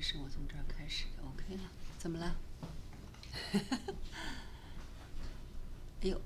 [0.00, 1.60] 这是我从这儿开始，OK 了。
[1.98, 2.34] 怎么了？
[6.00, 6.18] 哎呦！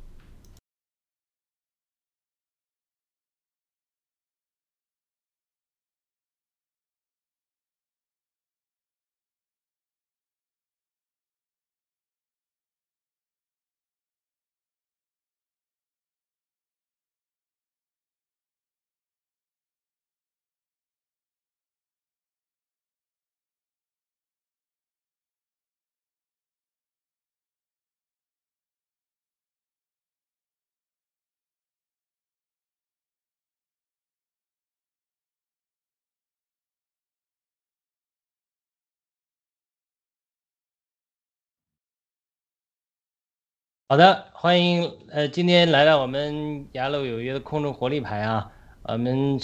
[43.87, 48.51] 好的，欢迎呃，今天来到我们雅鲁有约的空中活力牌啊。
[48.83, 49.39] 我们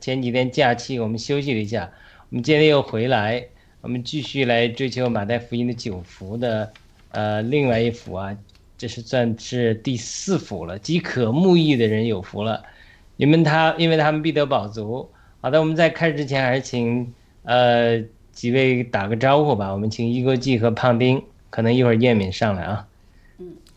[0.00, 1.92] 前几天假期我们休息了一下，
[2.28, 3.46] 我们今天又回来，
[3.82, 6.72] 我们继续来追求马太福音的九福的
[7.12, 8.36] 呃另外一幅啊，
[8.76, 10.76] 这是算是第四幅了。
[10.80, 12.64] 饥渴慕义的人有福了，
[13.16, 15.08] 因为他因为他们必得饱足。
[15.40, 19.72] 好的，我们在开始之前还是请呃几位打个招呼吧。
[19.72, 22.88] 我们请一个记和胖丁，可能一会儿叶敏上来啊。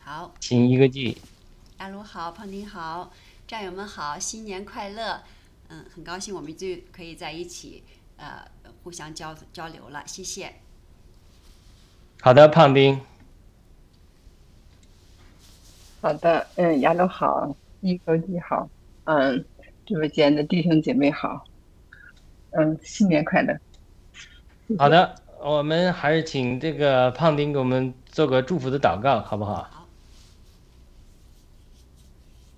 [0.09, 1.15] 好，请一个记。
[1.77, 3.11] 阿卢好，胖丁好，
[3.45, 5.21] 战友们好，新年快乐！
[5.67, 7.83] 嗯，很高兴我们就可以在一起，
[8.17, 8.43] 呃，
[8.81, 10.51] 互相交交流了，谢谢。
[12.21, 12.99] 好的，胖丁。
[16.01, 18.67] 好的，嗯，亚鲁好，一个记好，
[19.03, 19.45] 嗯，
[19.85, 21.45] 直播间的弟兄姐妹好，
[22.53, 23.55] 嗯，新年快乐。
[24.75, 29.75] 好的，我们还是请这个胖丁给我们做个祝福的祷告，好不好？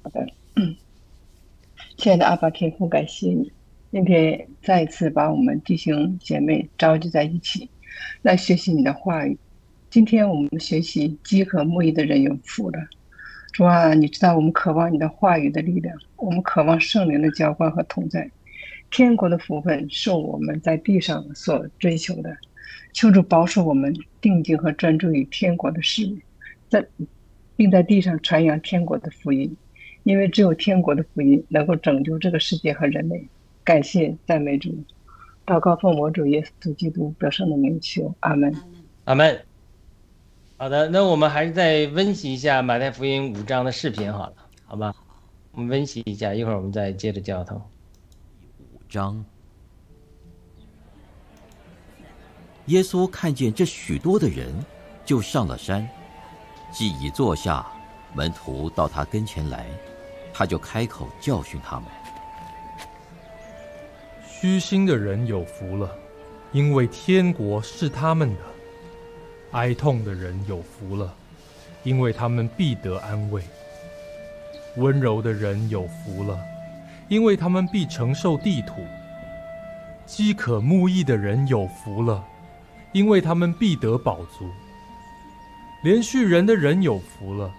[0.03, 0.27] 好的，
[1.95, 3.51] 亲爱的阿爸天父，感谢你
[3.91, 7.69] 今天再一次把我们弟兄姐妹召集在一起，
[8.23, 9.37] 来学习你的话语。
[9.91, 12.79] 今天我们学习饥渴慕义的人有福了。
[13.53, 18.31] 主啊，你知道我们渴望你的话语的力量，我们渴望圣灵的浇灌和同在。
[18.89, 22.35] 天国的福分是我们在地上所追求的。
[22.93, 26.09] 求主保守我们定睛和专注于天国的事，
[26.69, 26.83] 在
[27.55, 29.55] 并在地上传扬天国的福音。
[30.03, 33.27] 因为只有天国的福音能够拯救这个世界和人类，
[33.63, 34.73] 感谢赞美主，
[35.45, 38.55] 祷告奉我主耶稣基督得胜的名求，阿门，
[39.05, 39.39] 阿门。
[40.57, 44.33] 好的，那我们还是再温习一下马太福音五章的视频好了，
[44.65, 44.93] 好吧？
[45.53, 47.61] 我们温习一下，一会儿我们再接着交通。
[48.73, 49.25] 五章，
[52.67, 54.53] 耶稣看见这许多的人，
[55.03, 55.87] 就上了山，
[56.71, 57.65] 既已坐下，
[58.15, 59.65] 门徒到他跟前来。
[60.41, 61.85] 他就开口教训他们：
[64.27, 65.95] 虚心的人有福了，
[66.51, 68.41] 因为天国是他们的；
[69.51, 71.13] 哀痛的人有福了，
[71.83, 73.39] 因为他们必得安慰；
[74.77, 76.39] 温柔的人有福了，
[77.07, 78.81] 因为他们必承受地土；
[80.07, 82.25] 饥渴慕义的人有福了，
[82.93, 84.47] 因为他们必得饱足；
[85.83, 87.53] 连续人的人有福了，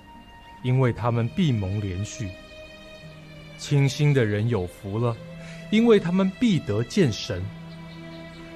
[0.65, 2.29] 因为他们必蒙连续。
[3.63, 5.17] 清心的人有福了，
[5.71, 7.41] 因为他们必得见神；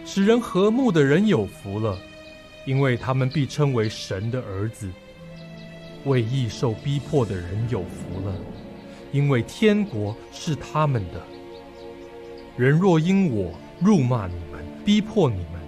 [0.05, 1.97] 使人和睦的人有福了，
[2.65, 4.89] 因为他们必称为神的儿子；
[6.07, 8.35] 为义受逼迫的人有福了，
[9.13, 11.23] 因为天国是他们的。
[12.57, 15.63] 人若因我辱骂你们、逼迫你们、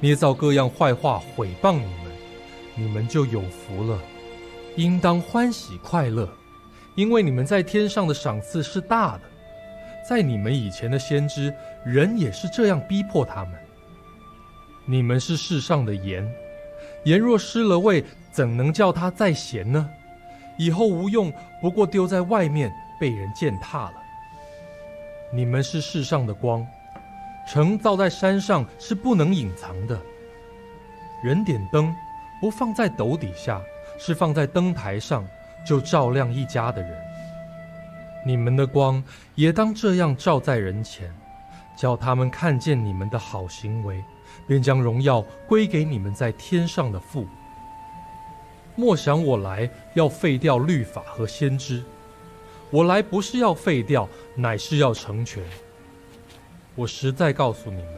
[0.00, 2.12] 捏造各样坏话毁谤你们，
[2.74, 3.96] 你们就有福了，
[4.74, 6.28] 应当欢喜快乐。
[6.96, 9.22] 因为你们在天上的赏赐是大的，
[10.08, 13.54] 在你们以前的先知，人也是这样逼迫他们。
[14.86, 16.28] 你们是世上的盐，
[17.04, 19.88] 盐若失了味，怎能叫它再咸呢？
[20.58, 23.94] 以后无用，不过丢在外面，被人践踏了。
[25.32, 26.66] 你们是世上的光，
[27.48, 29.98] 城造在山上是不能隐藏的。
[31.22, 31.94] 人点灯，
[32.40, 33.62] 不放在斗底下，
[33.96, 35.24] 是放在灯台上。
[35.64, 36.90] 就照亮一家的人，
[38.24, 39.02] 你们的光
[39.34, 41.12] 也当这样照在人前，
[41.76, 44.02] 叫他们看见你们的好行为，
[44.46, 47.26] 便将荣耀归给你们在天上的父。
[48.76, 51.82] 莫想我来要废掉律法和先知，
[52.70, 55.42] 我来不是要废掉，乃是要成全。
[56.74, 57.94] 我实在告诉你们，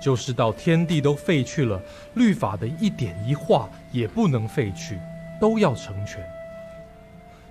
[0.00, 1.82] 就是到天地都废去了，
[2.14, 4.98] 律法的一点一画也不能废去，
[5.40, 6.24] 都要成全。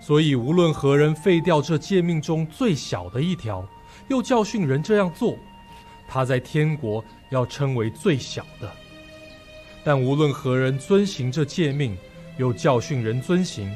[0.05, 3.65] 所以，无论何人废掉这诫命中最小的一条，
[4.09, 5.37] 又教训人这样做，
[6.09, 8.69] 他在天国要称为最小的。
[9.81, 11.97] 但无论何人遵行这诫命，
[12.35, 13.73] 又教训人遵行，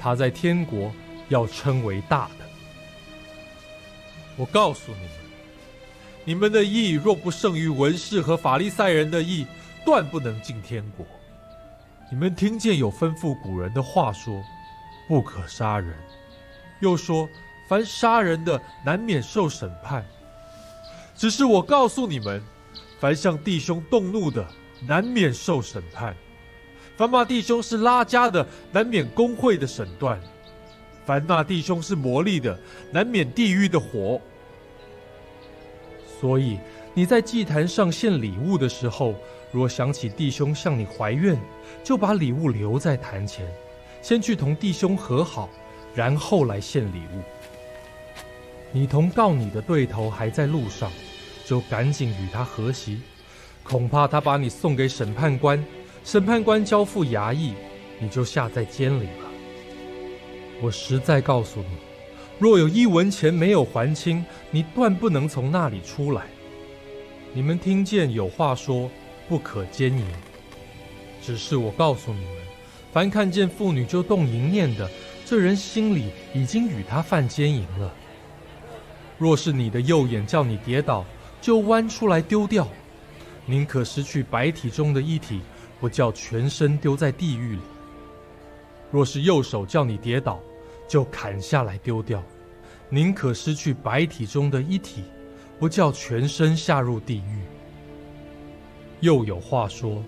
[0.00, 0.92] 他在天国
[1.28, 2.44] 要称为大的。
[4.36, 5.10] 我告诉你们，
[6.24, 9.46] 你们的义若不胜于文士和法利赛人的义，
[9.86, 11.06] 断不能进天国。
[12.10, 14.42] 你们听见有吩咐古人的话说
[15.06, 15.94] ：“不可杀人。”
[16.80, 17.28] 又说
[17.68, 20.04] ：“凡杀人的，难免受审判。”
[21.14, 22.42] 只是我告诉你们，
[22.98, 24.44] 凡向弟兄动怒的，
[24.86, 26.12] 难免受审判；
[26.96, 30.18] 凡骂弟兄是拉家的，难免工会的审断；
[31.04, 32.58] 凡骂弟兄是魔力的，
[32.90, 34.20] 难免地狱的火。
[36.20, 36.58] 所以
[36.94, 39.14] 你在祭坛上献礼物的时候，
[39.52, 41.38] 若想起弟兄向你怀怨，
[41.84, 43.46] 就把礼物留在坛前，
[44.02, 45.48] 先去同弟兄和好，
[45.94, 47.22] 然后来献礼物。
[48.72, 50.90] 你同告你的对头还在路上，
[51.46, 53.00] 就赶紧与他和席，
[53.62, 55.64] 恐怕他把你送给审判官，
[56.04, 57.54] 审判官交付衙役，
[58.00, 59.30] 你就下在监里了。
[60.60, 61.76] 我实在告诉你，
[62.38, 66.24] 若有一文钱没有还清，你断不能从那里出来。
[67.32, 68.90] 你们听见有话说，
[69.28, 70.04] 不可奸淫。
[71.22, 72.41] 只是我告诉你们，
[72.92, 74.88] 凡看见妇女就动淫念的，
[75.24, 77.90] 这人心里已经与他犯奸淫了。
[79.16, 81.02] 若是你的右眼叫你跌倒，
[81.40, 82.66] 就弯出来丢掉；
[83.46, 85.40] 宁可失去白体中的一体，
[85.80, 87.62] 不叫全身丢在地狱里。
[88.90, 90.38] 若是右手叫你跌倒，
[90.86, 92.20] 就砍下来丢掉；
[92.90, 95.04] 宁可失去白体中的一体，
[95.58, 97.38] 不叫全身下入地狱。
[99.00, 100.04] 又有话说：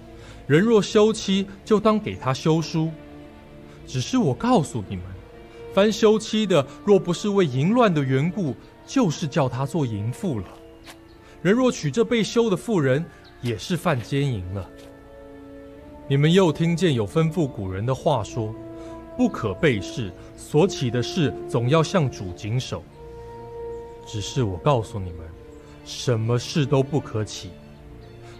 [0.46, 2.90] 人若休妻，就当给他休书。
[3.86, 5.04] 只是我告诉你们，
[5.72, 8.54] 凡休妻的，若不是为淫乱的缘故，
[8.86, 10.46] 就是叫他做淫妇了。
[11.42, 13.04] 人若娶这被休的妇人，
[13.40, 14.68] 也是犯奸淫了。
[16.08, 18.54] 你们又听见有吩咐古人的话说：
[19.16, 22.82] 不可背誓，所起的事总要向主谨守。
[24.06, 25.20] 只是我告诉你们，
[25.86, 27.50] 什么事都不可起，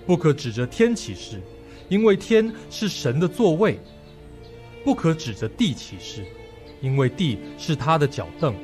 [0.07, 1.41] 不可指着天起誓，
[1.89, 3.75] 因为天是神的座位；
[4.85, 6.25] 不可指着地起誓，
[6.81, 8.55] 因为地是他的脚凳。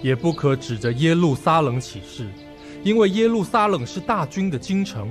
[0.00, 2.28] 也不可指着耶路撒冷起誓，
[2.84, 5.08] 因为耶路撒冷是大军的京城；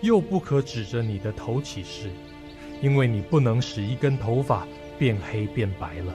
[0.00, 2.10] 又不可指着你的头起誓，
[2.80, 4.66] 因为你不能使一根头发
[4.98, 6.14] 变黑变白了。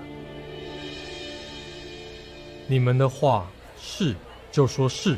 [2.65, 3.47] 你们的话
[3.79, 4.15] 是
[4.51, 5.15] 就说是，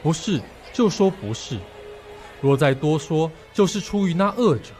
[0.00, 0.40] 不是
[0.72, 1.58] 就说不是。
[2.40, 3.28] 若再多说，
[3.60, 4.70] 就是出于那恶者。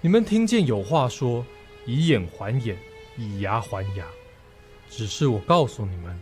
[0.00, 1.44] 你们听见有话说：
[1.84, 2.78] 以眼还眼，
[3.16, 4.06] 以牙还牙。
[4.88, 6.16] 只是我告诉你们，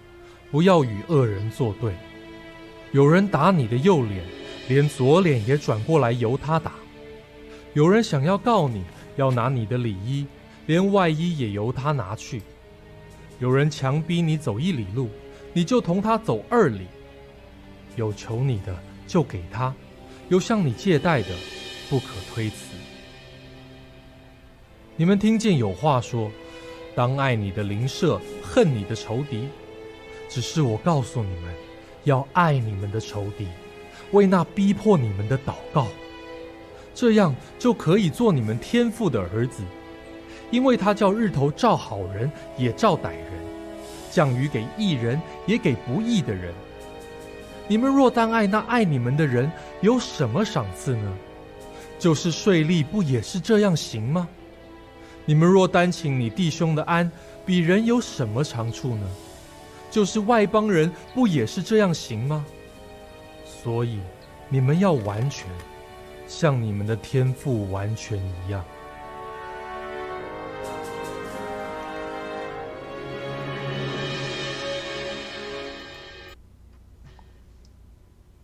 [0.51, 1.93] 不要与恶人作对。
[2.93, 4.25] 有人打你的右脸，
[4.67, 6.71] 连左脸也转过来由他打；
[7.75, 8.83] 有人想要告你，
[9.17, 10.27] 要拿你的里衣，
[10.65, 12.41] 连外衣也由他拿去；
[13.41, 15.11] 有人强逼你走一里路，
[15.53, 16.87] 你就同他走二里。
[17.97, 18.75] 有求你的
[19.07, 19.75] 就给他，
[20.33, 21.29] 有向你借贷的，
[21.91, 22.75] 不可推辞。
[24.97, 26.31] 你们听见有话说。
[26.95, 29.49] 当爱你的邻舍，恨你的仇敌。
[30.31, 31.55] 只是我告诉你们，
[32.05, 33.47] 要爱你们的仇敌，
[34.13, 35.87] 为那逼迫你们的祷告。
[36.95, 39.63] 这样就可以做你们天父的儿子，
[40.51, 43.33] 因为他叫日头照好人也照歹人，
[44.11, 46.55] 降雨给义人也给不义的人。
[47.69, 49.51] 你们若单爱那爱你们的人，
[49.81, 51.13] 有什么赏赐呢？
[51.99, 54.29] 就是税吏不也是这样行吗？
[55.25, 57.11] 你们若单请你弟兄的安，
[57.47, 59.07] 比人有什么长处呢？
[59.91, 62.45] 就是外邦人不也是这样行吗？
[63.45, 64.01] 所以
[64.49, 65.47] 你们要完全，
[66.27, 68.65] 像你们的天赋完全一样。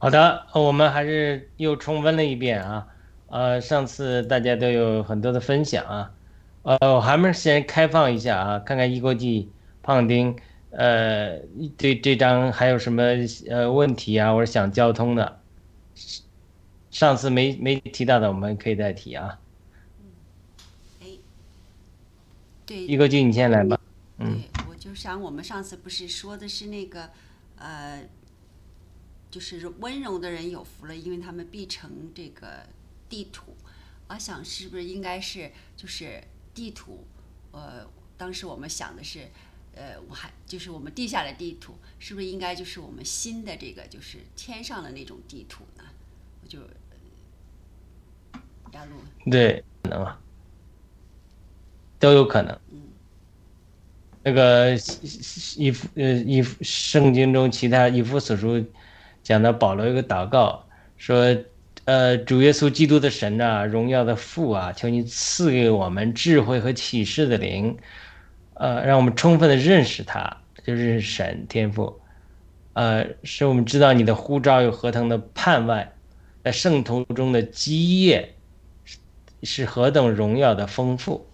[0.00, 2.86] 好的，我们还是又重温了一遍啊。
[3.26, 6.12] 呃，上次大家都有很多的分享啊。
[6.62, 9.50] 呃，我还没先开放一下啊，看看一国际
[9.82, 10.36] 胖丁，
[10.70, 11.38] 呃，
[11.76, 13.02] 对这张还有什么
[13.50, 14.32] 呃问题啊？
[14.32, 15.40] 或者想交通的，
[16.90, 19.40] 上次没没提到的，我们可以再提啊。
[21.02, 21.06] 哎，
[22.64, 23.80] 对，一国际你先来吧。
[24.18, 27.10] 嗯，我就想我们上次不是说的是那个，
[27.56, 28.02] 呃，
[29.30, 32.66] 就是温柔的人有福了，因为他们必成这个
[33.08, 33.56] 地土。
[34.08, 36.22] 我想是不是应该是就是。
[36.54, 37.04] 地图，
[37.52, 39.20] 呃，当时我们想的是，
[39.76, 45.84] 呃，我还就是我们地下的地图，是不是应该就是我们新的这个就是天上的那种地图呢？
[46.42, 46.58] 我就
[48.72, 48.96] 亚路，
[49.30, 50.20] 对，可能啊，
[52.00, 52.58] 都有可能。
[54.24, 54.74] 那个
[55.56, 58.66] 以呃以圣经中其他以弗所书
[59.28, 60.64] 讲到保罗有个祷告
[60.96, 61.36] 说，
[61.84, 67.76] 呃主耶稣基督的神啊，荣耀的父啊，求你赐给我们智慧和启示的灵，
[68.54, 72.00] 呃，让我们充分的认识他，就是神天赋，
[72.72, 75.86] 呃，使我们知道你的呼召有何等的盼望，
[76.42, 78.34] 在圣徒中的基业
[79.42, 81.26] 是何等荣耀的丰富，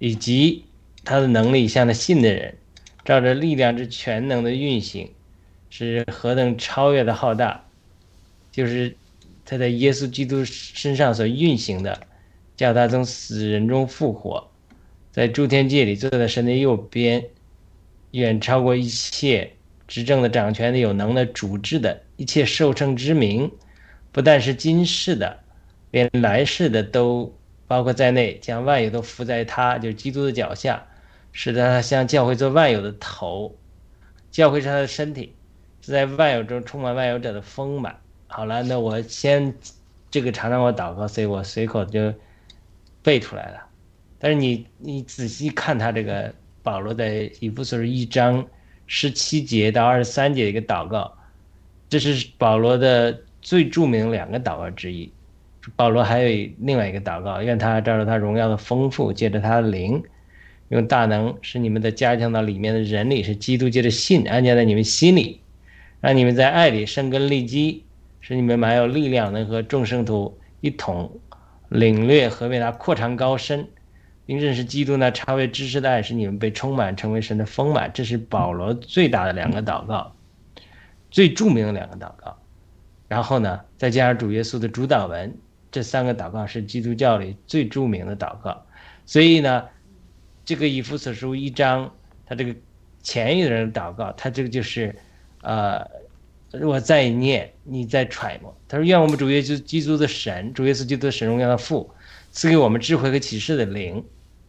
[0.00, 0.64] 以及。
[1.08, 2.56] 他的能力向他信的人，
[3.04, 5.08] 照着力量之全能的运行，
[5.78, 7.62] 是何等超越的浩大！
[8.50, 8.96] 就是
[9.44, 12.00] 他在耶稣基督身上所运行的，
[12.56, 14.48] 叫他从死人中复活，
[15.12, 17.22] 在诸天界里坐在神的右边，
[18.12, 19.52] 远超过一切
[19.86, 23.52] 执政的、掌权的、有能的、主治的一切受称之名，
[24.12, 25.40] 不但是今世的，
[25.90, 27.30] 连来世的都
[27.66, 30.86] 包括在内，将万有都伏在他，就是基督的脚下。
[31.32, 33.54] 使得他像教会做万有的头，
[34.30, 35.34] 教会是他的身体，
[35.92, 37.96] 在万有中充满万有者的丰满。
[38.28, 39.54] 好了，那我先
[40.10, 42.12] 这个常常我祷告，所以我随口就
[43.02, 43.60] 背出来了。
[44.18, 48.44] 但是你你仔细看他这个保罗在以弗所一章
[48.86, 51.12] 十七节到二十三节一个祷告，
[51.88, 55.10] 这是保罗的最著名两个祷告之一。
[55.74, 60.02] 保罗还有另外一个祷告，愿他照着他荣耀的丰富，借着他的灵。
[60.68, 65.40] 用大能使你们的加强到里面的人里，是基督借着信安家在你们心里，
[66.06, 67.84] 让你们在爱里生根立基，
[68.20, 71.18] 使你们满有力量，能和众生徒一同
[71.68, 73.66] 领略和为他扩长高深，
[74.24, 77.90] 并认识基督那超越知识的爱，使你们被充满，成为神的丰满。
[77.92, 80.14] 这是保罗最大的两个祷告，
[81.10, 82.38] 最著名的两个祷告。
[83.08, 85.36] 然后呢，再加上主耶稣的主祷文，
[85.72, 88.64] 这三个祷告是基督教里最著名的祷告。
[89.06, 89.64] 所以呢。
[90.44, 91.92] 这个以弗所书一章，
[92.24, 92.54] 他这个
[93.02, 94.94] 前一的人祷告，他这个就是，
[95.46, 95.88] 呃，
[96.60, 98.52] 我再念，你再揣摩。
[98.66, 101.88] 他说：“愿我们主耶稣基督的神，主耶稣基督的神荣耀的父，
[102.32, 104.04] 赐给我们智慧和启示的灵。”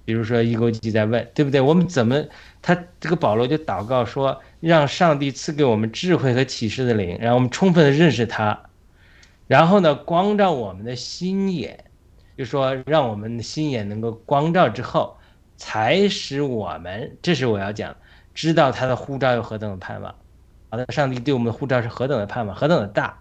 [0.05, 1.61] 比如说，一勾记在问，对不对？
[1.61, 2.25] 我们怎么？
[2.61, 8.59] 他这个保罗就祷告说：“让上帝赐给我们智慧和启示的灵，让我们充分的认识他。
[9.45, 11.83] 然后呢，光照我们的心眼，
[12.35, 15.15] 就说让我们的心眼能够光照之后。”
[15.59, 17.95] 才使我们，这是我要讲，
[18.35, 20.13] 知道他的护照有何等的盼望。
[20.69, 23.19] 好的，上帝对我们的护照是何等的盼望，何等的大。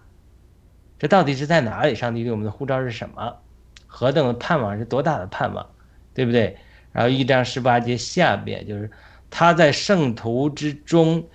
[0.99, 1.95] 这到底是在哪里？
[1.95, 3.37] 上帝对我们的护照是什么？
[3.85, 5.69] 何等的盼望是多大的盼望，
[6.13, 6.57] 对不对？
[6.91, 8.91] 然后一章十八节下边就是
[9.29, 11.27] 他在圣徒之中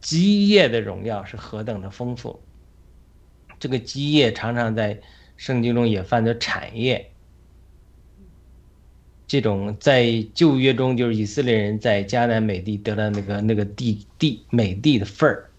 [0.00, 2.40] 基业的荣耀是何等的丰富。
[3.58, 5.00] 这个基业常常在
[5.36, 7.10] 圣经中也翻作产业。
[9.26, 15.49] 这种在旧约中，就是以色列人在迦南美地得了那个那个地地美地的份儿，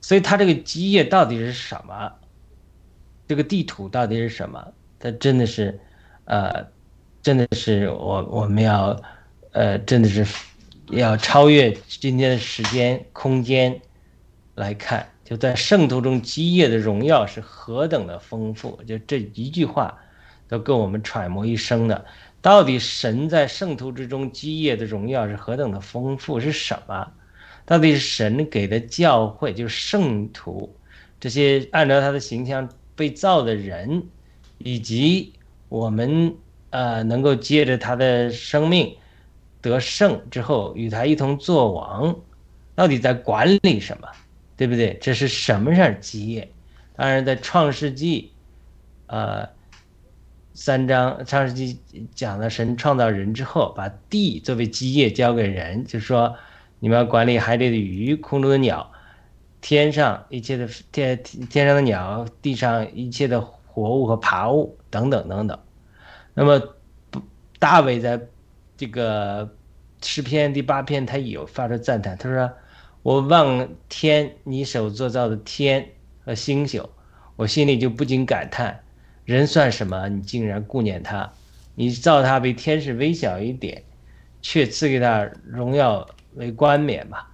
[0.00, 2.12] 所以他这个基业到底是什么？
[3.26, 4.72] 这个地图到底是什么？
[4.98, 5.78] 它真的是，
[6.24, 6.66] 呃，
[7.22, 8.98] 真的是我我们要，
[9.52, 10.26] 呃，真的是
[10.90, 13.80] 要超越今天的时间空间
[14.54, 19.98] 来看，就在圣徒中基业的荣耀是何等的丰富，就这一句话
[20.48, 22.06] 都够我们揣摩一生的。
[22.40, 26.40] 到底神在圣徒之中基业的荣耀是何等的丰富？
[26.40, 27.12] 是什么？
[27.68, 30.74] 到底是神给的教会，就是圣徒
[31.20, 34.04] 这些按照他的形象被造的人，
[34.56, 35.34] 以及
[35.68, 36.34] 我们
[36.70, 38.96] 呃能够借着他的生命
[39.60, 42.16] 得胜之后与他一同作王，
[42.74, 44.08] 到底在管理什么？
[44.56, 44.96] 对不对？
[44.98, 46.50] 这是什么样基业？
[46.96, 48.32] 当然，在创世纪，
[49.08, 49.46] 呃。
[50.54, 51.78] 三章创世纪
[52.16, 56.34] 讲了神创造人之后，把地作为基业交给人，就说
[56.80, 58.92] 你们要管理海里的鱼、空中的鸟、
[59.60, 65.58] 天上一切的天天上的鸟、地上一切的活物和爬物等等等等。
[66.34, 66.62] 那么
[67.58, 68.20] 大卫在
[68.76, 69.52] 这个
[70.02, 72.52] 诗篇第八篇，他有发出赞叹，他说
[73.02, 75.88] ：“我望天，你手作造的天
[76.24, 76.88] 和星宿，
[77.34, 78.80] 我心里就不禁感叹。”
[79.26, 80.08] 人算什么？
[80.08, 81.32] 你竟然顾念他？
[81.74, 83.82] 你造他比天使微小一点，
[84.40, 86.08] 却赐给他荣耀
[86.38, 87.28] 为冠冕吧。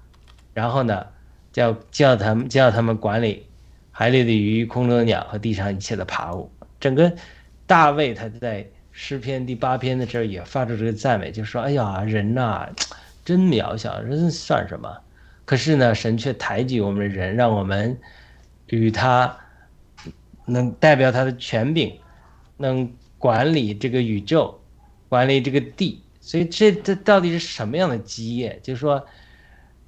[0.53, 1.07] 然后呢，
[1.53, 3.47] 叫叫他们叫他们管理
[3.93, 6.51] 海里的鱼、空中的鸟和地上一切的爬物。
[6.81, 7.13] 整个
[7.67, 12.69] 大卫他在诗篇第八篇的这儿也发出这个赞美，就说：“哎呀，人呐，
[13.25, 14.99] 真渺小，人算什么？
[15.45, 17.97] 可是呢，神却抬举我们人，让我们
[18.67, 19.37] 与他。”
[20.47, 21.99] 能代表他的权柄，
[22.59, 24.61] 能管理这个宇宙，
[25.09, 28.59] 管理这个地，所以这这到底是什么样的基业？
[28.63, 29.07] 就是说，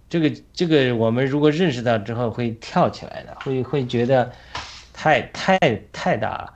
[0.06, 4.30] 这个这个我们如果认识到之后，会跳起来的，会会觉得
[4.92, 5.58] 太太
[5.90, 6.52] 太大了。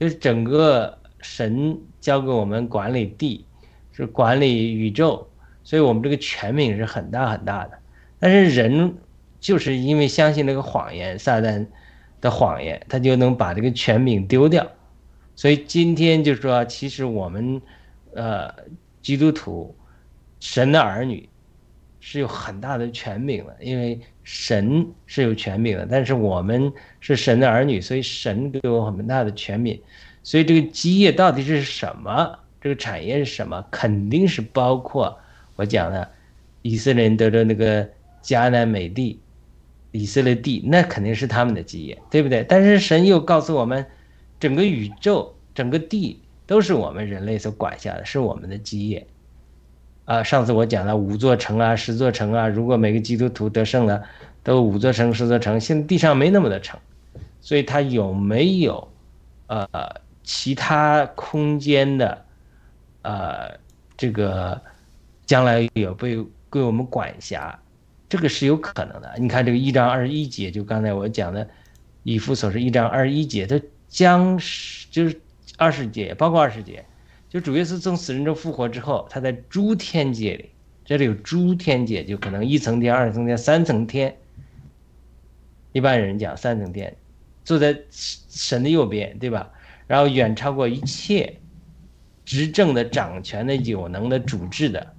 [0.00, 3.46] 就是整个神交给我们管理地，
[3.92, 5.28] 是管理宇宙，
[5.62, 7.78] 所以我们这个权柄是很大很大的。
[8.18, 8.96] 但是人
[9.38, 11.64] 就是因为相信那个谎言，撒旦
[12.20, 14.66] 的谎言，他就能把这个权柄丢掉。
[15.36, 17.62] 所以今天就说，其实我们，
[18.12, 18.52] 呃，
[19.02, 19.74] 基督徒，
[20.40, 21.28] 神的儿女，
[22.00, 29.80] 是有很大的权柄的，因为神是有权柄的，但是我们是神的儿女，所以神给我很大的权柄。
[30.22, 32.38] 所以这个基业到底是什么？
[32.60, 33.64] 这个产业是什么？
[33.70, 35.18] 肯定是包括
[35.56, 36.10] 我讲的，
[36.62, 37.88] 以色列人得着那个
[38.22, 39.18] 迦南美地，
[39.92, 42.44] 以色列地，那肯定是他们的基业，对不对？
[42.48, 43.86] 但是神又告诉我们。
[44.38, 46.18] 整个宇宙、整个地
[46.50, 49.06] 都是我们人类所管辖的，是我们的基业。
[50.04, 54.02] 啊，上次我讲了五座城啊、十座城啊，如果每个基督徒得胜了，
[54.42, 55.60] 都五座城、十座城。
[55.60, 56.76] 现在地上没那么多城，
[57.40, 58.88] 所以它有没有
[59.46, 59.64] 呃
[60.24, 62.24] 其他空间的
[63.02, 63.56] 呃
[63.96, 64.60] 这个
[65.26, 66.16] 将来有被
[66.48, 67.56] 归我们管辖？
[68.08, 69.14] 这个是有可能的。
[69.18, 71.48] 你看这个一章二十一节，就刚才我讲的
[72.02, 73.60] 以弗所是一章二十一节，它。
[73.92, 75.20] 将是就是
[75.60, 76.82] 二十节，包括二十节，
[77.28, 80.48] 就主耶稣从死人中复活之后，他在诸天界里，
[80.86, 84.16] 这里有诸天界，就可能一层天、二层天、三层天。
[85.72, 86.96] 一般人讲三层天，
[87.44, 89.50] 坐在神的右边，对吧？
[89.86, 91.38] 然后远超过一切
[92.24, 94.94] 执政的、掌权的、有能的、主治的。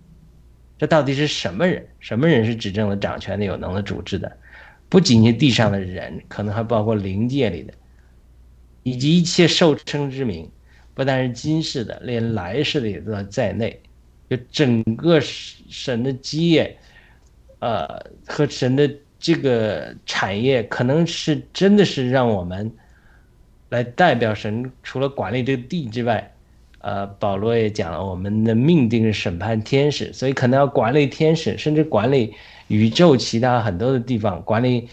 [0.78, 1.88] 这到底是什么人？
[2.00, 4.38] 什么人是执政的、掌权的、有能的、主治的？
[4.90, 7.74] 不仅仅地上的人，可能还包括灵界里的。
[8.84, 10.50] 以及一切受称之名，
[10.94, 13.80] 不但是今世的，连来世的也都在内。
[14.30, 16.78] 就整个神的基业，
[17.60, 17.86] 呃，
[18.26, 18.90] 和神的
[19.20, 22.72] 这个产业，可能是真的是让我们
[23.70, 24.72] 来代表神。
[24.84, 26.34] 除了管理这个地之外，
[26.80, 32.34] 呃，保罗也讲了，我们的命定是审判天使，所以可能要管理天使，甚至管理
[32.70, 34.88] 宇宙其他很多的地方，管理，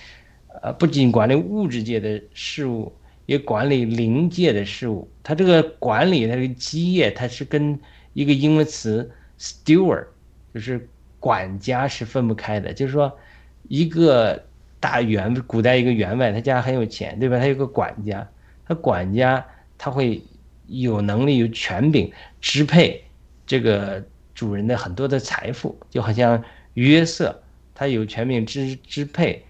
[0.63, 2.93] 呃，不仅管理物质界的事物。
[3.29, 7.79] 也管理灵界的事物，它这个管理它这个基业，它是跟
[8.15, 10.07] 一个英文词 steward，
[10.55, 10.89] 就是
[11.21, 12.73] 管家是分不开的。
[12.73, 13.15] 就是说，
[13.65, 14.43] 一个
[14.81, 17.39] 大员，古代一个员外，他家很有钱，对吧？
[17.39, 18.27] 他有个管家，
[18.67, 20.23] 他管家他会
[20.67, 22.11] 有能力、有权柄
[22.41, 23.05] 支配
[23.47, 24.03] 这个
[24.35, 27.43] 主人的很多的财富，就好像约瑟，
[27.75, 29.45] 他有权柄支支配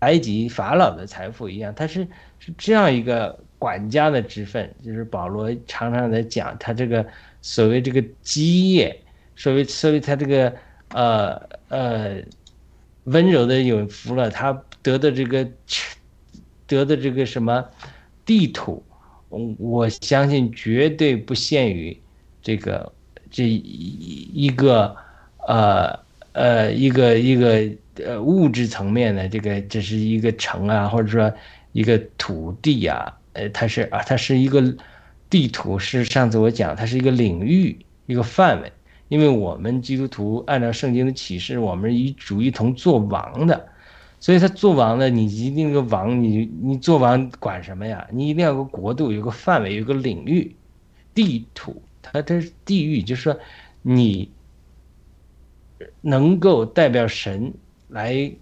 [0.00, 2.08] 埃及法老的财富一样，他是。
[2.40, 7.06] 是这样一个管家的职分，就是保罗常常在讲他这个
[7.42, 8.98] 所谓这个基业，
[9.36, 10.50] 所谓所谓他这个
[10.94, 11.34] 呃
[11.68, 12.16] 呃
[13.04, 15.46] 温柔的有福了，他得的这个
[16.66, 17.62] 得的这个什么
[18.24, 18.82] 地土，
[19.28, 21.94] 我相信绝对不限于
[22.40, 22.90] 这个
[23.30, 24.96] 这一个
[25.46, 25.98] 呃
[26.32, 27.70] 呃一个一个
[28.02, 31.30] 呃物质层面的这个这是一个城啊，或者说。
[31.72, 34.76] 一个土地呀，呃，它是啊，它是一个
[35.28, 38.72] 地图，是上次我讲，它是一个领域，一个范围。
[39.08, 43.68] 因为我们基督徒按照圣经的启示，我们与主一同做王的，
[44.20, 48.06] 所以他做王的，你一定个王，你你做王管什么呀？
[48.12, 50.54] 你一定要有个国度，有个范围，有个领域，
[51.12, 53.38] 地图，它这是地域，就是说
[53.82, 54.30] 你
[56.00, 57.52] 能够代表神
[57.88, 58.32] 来。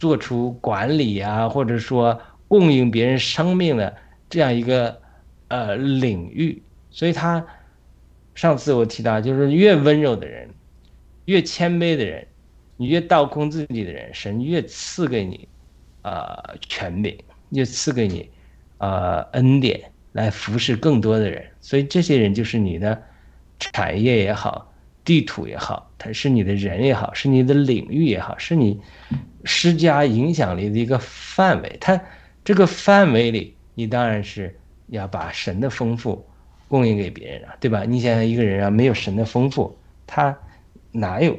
[0.00, 3.94] 做出管理啊，或者说供应别人生命的
[4.28, 5.00] 这样一个
[5.46, 6.60] 呃领域，
[6.90, 7.46] 所以他
[8.34, 10.48] 上次我提到，就是越温柔的人，
[11.26, 12.26] 越谦卑的人，
[12.78, 15.46] 你越倒空自己的人，神越赐给你
[16.00, 17.16] 啊权柄，
[17.50, 18.30] 越赐给你
[18.78, 23.02] 啊恩典来服侍更多的人，所以这些人就是你的
[23.58, 24.69] 产业也好，
[25.04, 28.80] 地图也好，他是你的人也好，是你的领域也好，是你。
[29.42, 31.98] 施加影响力的一个范围，它
[32.44, 34.54] 这个范围里，你当然是
[34.88, 36.22] 要把神的丰富
[36.68, 37.84] 供应给别人啊，对吧？
[37.88, 39.74] 你想想一个人啊，没有神的丰富，
[40.06, 40.36] 他
[40.92, 41.38] 哪有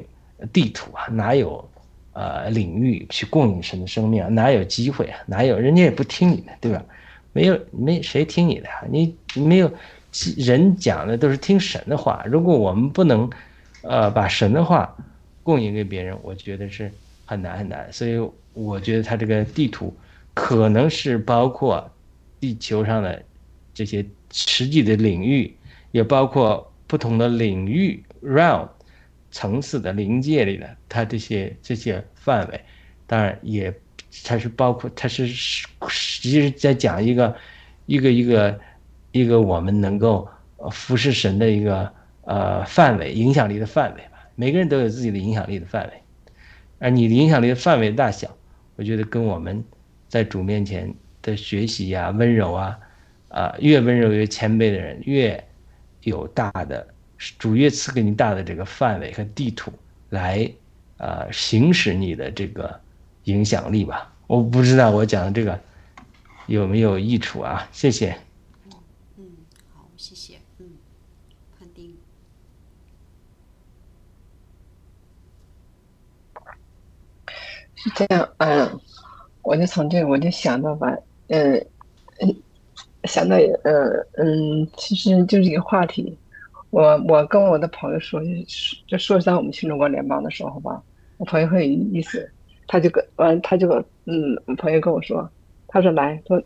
[0.51, 1.05] 地图啊？
[1.11, 1.69] 哪有
[2.13, 4.29] 呃领域去供应神的生命啊？
[4.29, 5.19] 哪有机会啊？
[5.27, 6.83] 哪有人家也不听你的，对吧？
[7.33, 9.71] 没有没谁听你的，你没有
[10.37, 12.23] 人讲的都是听神的话。
[12.25, 13.29] 如果我们不能
[13.81, 14.95] 呃把神的话
[15.43, 16.91] 供应给别人，我觉得是。
[17.23, 18.19] 很难很难，所以
[18.51, 19.95] 我觉得它这个地图
[20.33, 21.89] 可能是包括
[22.41, 23.23] 地球上的
[23.73, 25.55] 这些实际的领域，
[25.93, 28.67] 也包括不同的领域 realm
[29.31, 32.59] 层次的临界里的它这些这些范围，
[33.07, 33.73] 当然也
[34.25, 37.33] 它是包括它是实际是在讲一个
[37.85, 38.59] 一个一个
[39.13, 40.27] 一个我们能够
[40.69, 41.89] 服侍神的一个
[42.31, 44.29] 呃范围影响力的范围吧。
[44.35, 46.01] 每个人都有自己的影响力的范围，
[46.79, 48.37] 而你的影响力的范围大小，
[48.77, 49.63] 我觉得跟我们
[50.07, 52.79] 在主面前的学习呀、温柔啊。
[53.33, 55.41] 啊，越温柔越谦卑的人，越
[56.01, 56.85] 有大的
[57.39, 59.71] 主越赐给你大的这个范围和地图
[60.09, 60.51] 来，
[60.97, 62.77] 呃，行使你的这个
[63.23, 64.13] 影响力吧。
[64.27, 65.57] 我不知道我讲的这个
[66.47, 67.65] 有没有益处啊？
[67.71, 68.17] 谢谢。
[69.15, 69.23] 嗯，
[69.73, 70.35] 好，谢谢。
[70.59, 70.67] 嗯，
[71.57, 71.95] 潘丁。
[77.83, 78.79] 是这样，嗯，
[79.41, 80.95] 我就从这我就想到吧，
[81.27, 81.53] 嗯，
[82.21, 82.35] 嗯。
[83.05, 86.15] 想到呃嗯，其实就是一个话题。
[86.69, 88.21] 我我跟我的朋友说，
[88.85, 90.79] 就说在我们新中国联邦的时候吧，
[91.17, 92.31] 我朋友很有意思，
[92.67, 93.67] 他就跟完他就
[94.05, 95.27] 嗯，我朋友跟我说，
[95.67, 96.39] 他说来说，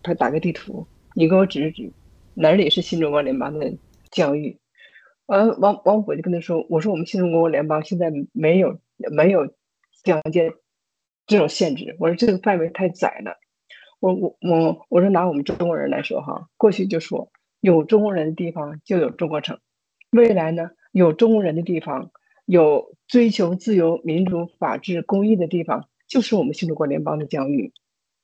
[0.00, 1.90] 他打个地图，你给我指指
[2.34, 3.68] 哪里是新中国联邦的
[4.12, 4.56] 教育。
[5.26, 8.78] 完完完，我就跟他说，我说我们新中国联邦现在没有
[9.10, 9.44] 没有
[10.04, 10.52] 疆界
[11.26, 13.36] 这种限制，我说这个范围太窄了。
[14.00, 19.58] 我我我我说拿我们中国人来说哈，过去就说有中国人的地方就有中国城，
[20.10, 22.10] 未来呢有中国人的地方，
[22.44, 27.72] 有追求自由、民主、法治、公益的地方，就是我们新中国联邦的疆域。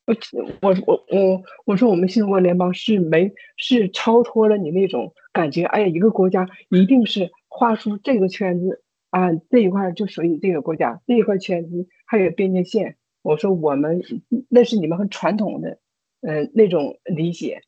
[0.05, 0.15] 我
[0.61, 12.96] 我我我我说我们新中国联邦是没是超脱了你那种感觉，哎呀，一个国家一定是画出这个圈子啊，这一块就属于这个国家，这一块圈子还有边界线。
[13.22, 14.03] 我说我们
[14.51, 15.79] 那是你们很传统的，
[16.20, 17.62] 呃，那种理解，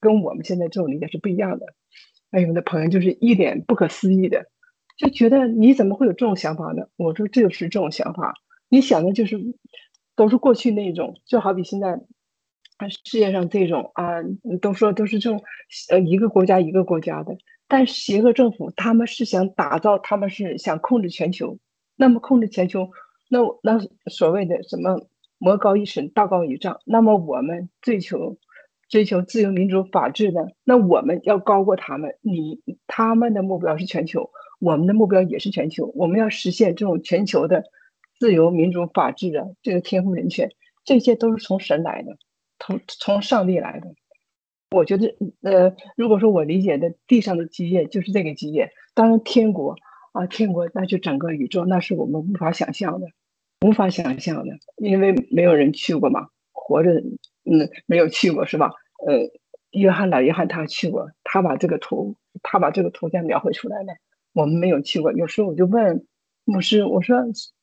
[0.00, 1.66] 跟我们现在这种理解是不一样的。
[2.30, 4.46] 哎，我的朋友就是一脸不可思议的，
[4.96, 6.86] 就觉得你怎么会有这种想法呢？
[6.96, 8.32] 我说这就是这种想法，
[8.70, 9.36] 你想的就是
[10.16, 12.00] 都是过去那种，就好比现在
[12.88, 14.22] 世界上这种啊，
[14.62, 15.42] 都说都是这种
[15.90, 17.36] 呃一个国家一个国家的，
[17.68, 21.58] 但邪恶政府他们是想打造，他们是想控制全球，
[21.96, 22.88] 那么控制全球。
[23.30, 23.78] 那那
[24.10, 25.06] 所谓的什么
[25.38, 28.36] 魔高一尺，道高一丈，那么我们追求
[28.88, 32.16] 追求自由、民主、法治的，那我们要高过他们。
[32.22, 35.92] 你他们的目标是全球，我们的目标也是全球。
[35.94, 37.62] 我们要实现这种全球的
[38.18, 40.50] 自由、民主、法治的这个天赋人权，
[40.84, 42.18] 这些都是从神来的，
[42.58, 43.86] 从从上帝来的。
[44.72, 49.76] 我觉得，呃，如果说我理解的地上的基业就是这个基业，当然天国
[50.12, 53.06] 啊，天国那就整个宇宙，那是我们无法想象的。
[53.60, 56.90] 无法想象的，因为没有人去过嘛，活着，
[57.44, 58.70] 嗯，没有去过是吧？
[59.06, 59.18] 呃，
[59.72, 63.92] 约翰老约翰他去过，他把这个图，他把这个图像描绘出来了。
[64.32, 66.06] 我们没有去过，有时候我就问
[66.44, 67.18] 牧师，我说，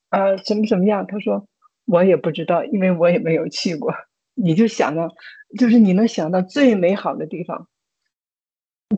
[0.09, 1.07] 呃，怎么怎么样？
[1.07, 1.47] 他说
[1.85, 3.93] 我也不知道，因为我也没有去过。
[4.35, 5.09] 你就想到，
[5.57, 7.67] 就是你能想到最美好的地方，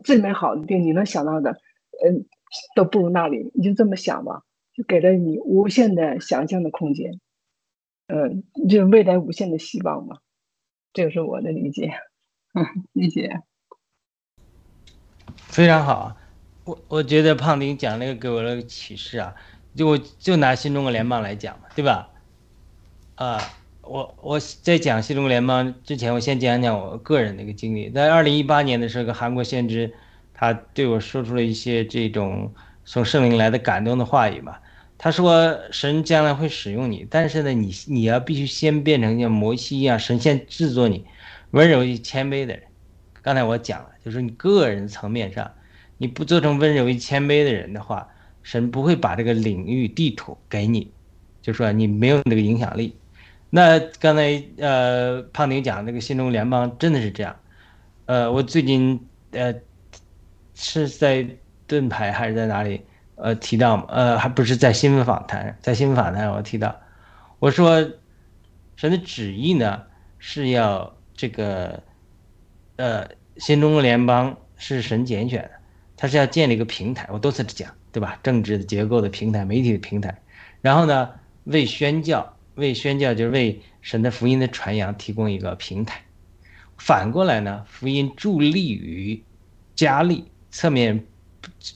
[0.04, 1.52] 最美好的地，你能想到的，
[2.04, 2.26] 嗯，
[2.76, 3.50] 都不如那里。
[3.54, 4.42] 你就这么想吧。
[4.86, 7.20] 给了你无限的想象的空间，
[8.06, 10.18] 嗯，就未来无限的希望嘛，
[10.92, 11.92] 这个是我的理解，
[12.54, 13.40] 嗯，理解，
[15.36, 16.16] 非常好。
[16.64, 19.34] 我我觉得胖丁讲那个给我了个启示啊，
[19.74, 22.10] 就我就拿新中国联邦来讲嘛，对吧？
[23.16, 23.40] 啊，
[23.82, 27.90] 我我在讲新中国联邦之前，我先讲讲我个人的一个经历。
[27.90, 29.92] 在二零一八年的时候，个韩国先知
[30.32, 32.52] 他对我说出了一些这种
[32.84, 34.58] 从圣灵来的感动的话语嘛。
[35.02, 41.06] 他说：“神将来会使用你，但是呢，你你要必须先变成像摩西一样，神先制作你，
[41.52, 42.64] 温柔与谦卑的人。
[43.22, 45.50] 刚才我讲了，就是你个人层面上，
[45.96, 48.06] 你不做成温柔与谦卑的人的话，
[48.42, 50.92] 神不会把这个领域地图给你，
[51.40, 52.94] 就说你没有那个影响力。
[53.48, 57.34] 那刚才呃胖丁讲那个新中联邦真的是这样。
[58.04, 59.54] 呃，我最近呃
[60.54, 61.26] 是在
[61.66, 62.82] 盾牌还是在哪里？”
[63.22, 66.80] 呃，提到呃，还不是在新闻访谈，在新闻访谈我提到，
[67.38, 67.86] 我说
[68.76, 69.82] 神的旨意呢
[70.18, 71.82] 是要这个，
[72.76, 73.06] 呃，
[73.36, 75.50] 新中国联邦是神拣选的，
[75.98, 78.18] 他是要建立一个平台，我多次讲，对吧？
[78.22, 80.18] 政治的结构的平台，媒体的平台，
[80.62, 81.10] 然后呢，
[81.44, 86.02] 为宣教，为宣教就是为神的福音的传扬提供一个平台，
[86.78, 89.22] 反过来呢，福音助力于
[89.74, 91.04] 加力，侧面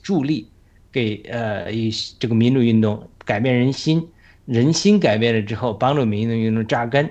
[0.02, 0.50] 助力。
[0.94, 4.08] 给呃以这个民主运动改变人心，
[4.46, 7.10] 人心改变了之后，帮助民主运动扎根。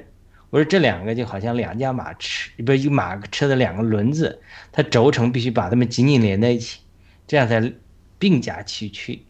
[0.50, 4.40] 我说这两个就好像两架马车，不是马车的两个轮子，
[4.72, 6.80] 它轴承必须把它们紧紧连在一起，
[7.28, 7.74] 这样才
[8.18, 9.22] 并驾齐驱。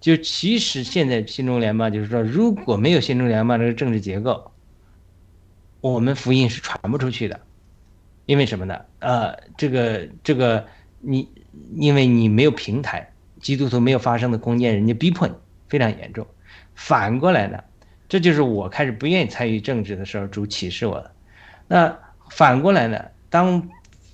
[0.00, 4.52] 就其实现在新中联邦就是说，如果没有新中联邦这个政治结构，
[5.80, 7.40] 我们福音是传不出去的，
[8.26, 8.78] 因为什么呢？
[9.00, 10.64] 呃，这个这个
[11.00, 11.28] 你
[11.74, 13.10] 因为你没有平台，
[13.46, 15.34] 基督徒没有发声的空间，人家逼迫你
[15.68, 16.26] 非常严重。
[16.74, 17.62] 反过来呢，
[18.08, 21.12] 这就是我开始不愿意参与政治的时候，主启示我的。
[21.68, 21.98] 那
[22.30, 23.68] 反过来呢，当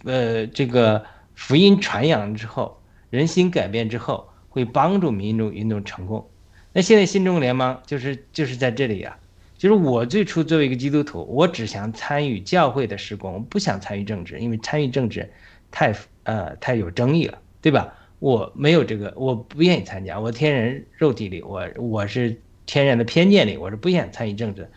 [0.04, 4.28] 呃这个福音传扬之后，人心改变之后。
[4.54, 6.28] 会帮助民主运动成功。
[6.74, 9.16] 那现在新中国联邦就是就是在这里啊，
[9.56, 15.32] 就是我最初作为一个基督徒，我只想参与教会的施工，不想参与政治，因为参与政治
[15.70, 17.94] 太呃太有争议了，对吧？
[18.22, 20.20] 我没有这个，我不愿意参加。
[20.20, 24.70] 我天然肉体里，我我是天然的偏见里，我是不想参与政治。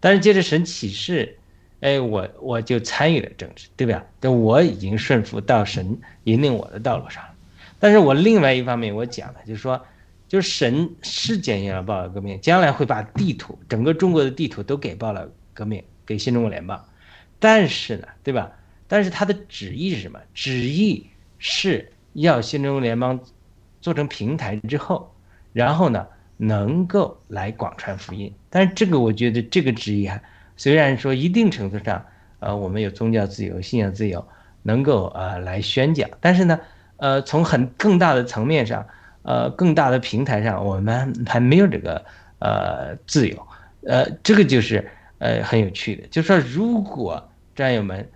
[0.00, 1.38] 但是接着神启示，
[1.80, 4.04] 哎，我我就参与了政治，对吧？
[4.20, 7.30] 但我已经顺服到神引领我的道路上了。
[7.78, 9.82] 但是我另外一方面，我讲的就是说，
[10.28, 16.86] 就是神是检验了报了革命，将来会把地图整个中国的地图都给报了革命，给新中国联邦。
[17.38, 18.52] 但是呢，对吧？
[18.86, 20.20] 但是他的旨意是什么？
[20.34, 21.06] 旨意
[21.38, 23.20] 是要新中国联邦
[23.80, 25.12] 做成平台之后，
[25.52, 28.32] 然后呢，能够来广传福音。
[28.48, 30.20] 但是这个我觉得这个旨意啊，
[30.56, 32.04] 虽然说一定程度上，
[32.38, 34.26] 呃，我们有宗教自由、信仰自由，
[34.62, 36.58] 能够呃来宣讲，但是呢。
[37.02, 38.86] 呃，从很更大的层面上，
[39.22, 42.04] 呃，更大的平台上，我们还没有这个
[42.38, 43.46] 呃自由，
[43.86, 48.06] 呃，这个就是呃很有趣的，就是说，如果战友们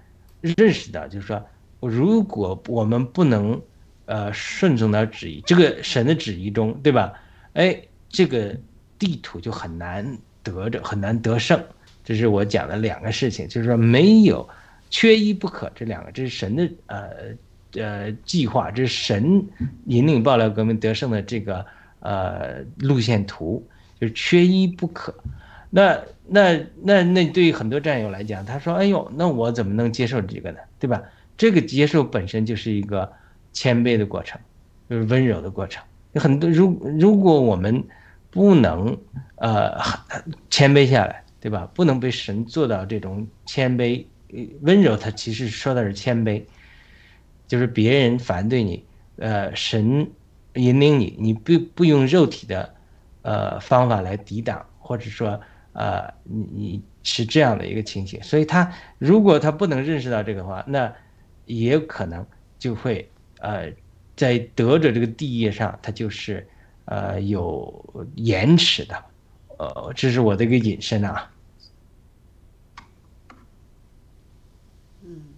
[0.42, 1.42] 认识到，就是说，
[1.80, 3.58] 如果我们不能
[4.06, 7.12] 呃顺从到旨意，这个神的旨意中，对吧？
[7.54, 8.56] 哎，这个
[8.98, 11.62] 地图就很难得着，很难得胜。
[12.04, 14.48] 这是我讲的两个事情，就是说没有
[14.90, 17.08] 缺一不可，这两个这是神的呃。
[17.76, 19.44] 呃，计划这是神
[19.86, 21.66] 引领爆料革命得胜的这个
[21.98, 23.66] 呃路线图，
[24.00, 25.12] 就是缺一不可。
[25.70, 30.58] 那那那那对于很多战友来讲，他说：“哎呦，那我怎么能接受这个呢？
[30.78, 31.02] 对吧？
[31.36, 33.10] 这个接受本身就是一个
[33.54, 34.38] 谦卑的过程，
[34.90, 35.82] 就是温柔的过程。
[36.12, 37.82] 有很多如如果我们
[38.30, 38.94] 不能
[39.36, 39.80] 呃
[40.50, 41.66] 谦卑下来，对吧？
[41.72, 44.04] 不能被神做到这种谦卑
[44.60, 46.44] 温柔，他其实说的是谦卑。”
[47.46, 48.82] 就是别人反对你，
[49.16, 50.10] 呃，神
[50.54, 52.74] 引领你，你不不用肉体的，
[53.20, 55.38] 呃，方法来抵挡，或者说，
[55.74, 60.90] 呃，你你是这样的一个情形，所以他如果他不能认识到这个话，那
[61.44, 62.26] 也可能
[62.58, 63.10] 就会，
[63.44, 63.70] 呃，
[64.16, 66.48] 在得着这个地业上，它就是，
[66.86, 69.04] 呃，有延迟的，
[69.58, 71.30] 呃，这是我的一个引申啊。
[75.02, 75.34] 嗯，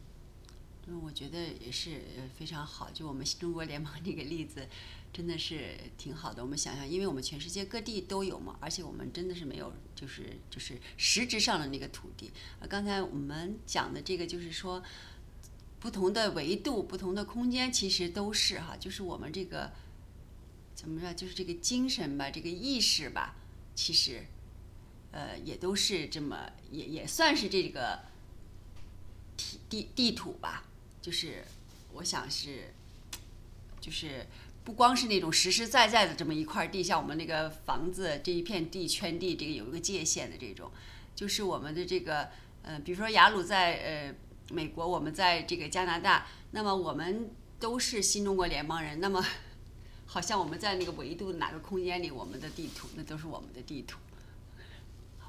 [1.03, 2.01] 我觉得也是
[2.39, 4.69] 非常好，就我们新中国联盟这个例子，
[5.13, 6.41] 真的是挺好的。
[6.45, 12.31] 我们想想，因为我们全世界各地都有嘛，而且我们真的是没有，就是就是实质上的那个土地。
[12.61, 14.81] 啊，刚才我们讲的这个，就是说
[15.79, 19.71] 不同的维度、不同的空间，其实都是哈，就是我们这个
[20.75, 23.37] 怎么说，就是这个精神吧，这个意识吧，
[23.75, 24.25] 其实
[25.13, 28.01] 呃也都是这么，也也算是这个
[29.37, 30.65] 地地地图吧。
[31.03, 31.45] 就是，
[31.93, 32.75] 我想是，
[33.81, 34.27] 就是
[34.65, 40.73] 不光是那种实实在在的这么一块地，像我们那个房子这一片地圈地，这个有一个界限的这种，
[41.15, 42.29] 就是我们的这个，
[42.63, 44.15] 呃，比如说雅鲁在呃
[44.51, 49.25] 美国，我们在这个加拿大，那么我们都是新中国联邦人，那么
[50.07, 53.99] 好像我们在那个维度哪个空间里，我们的地图那都是我们的地图。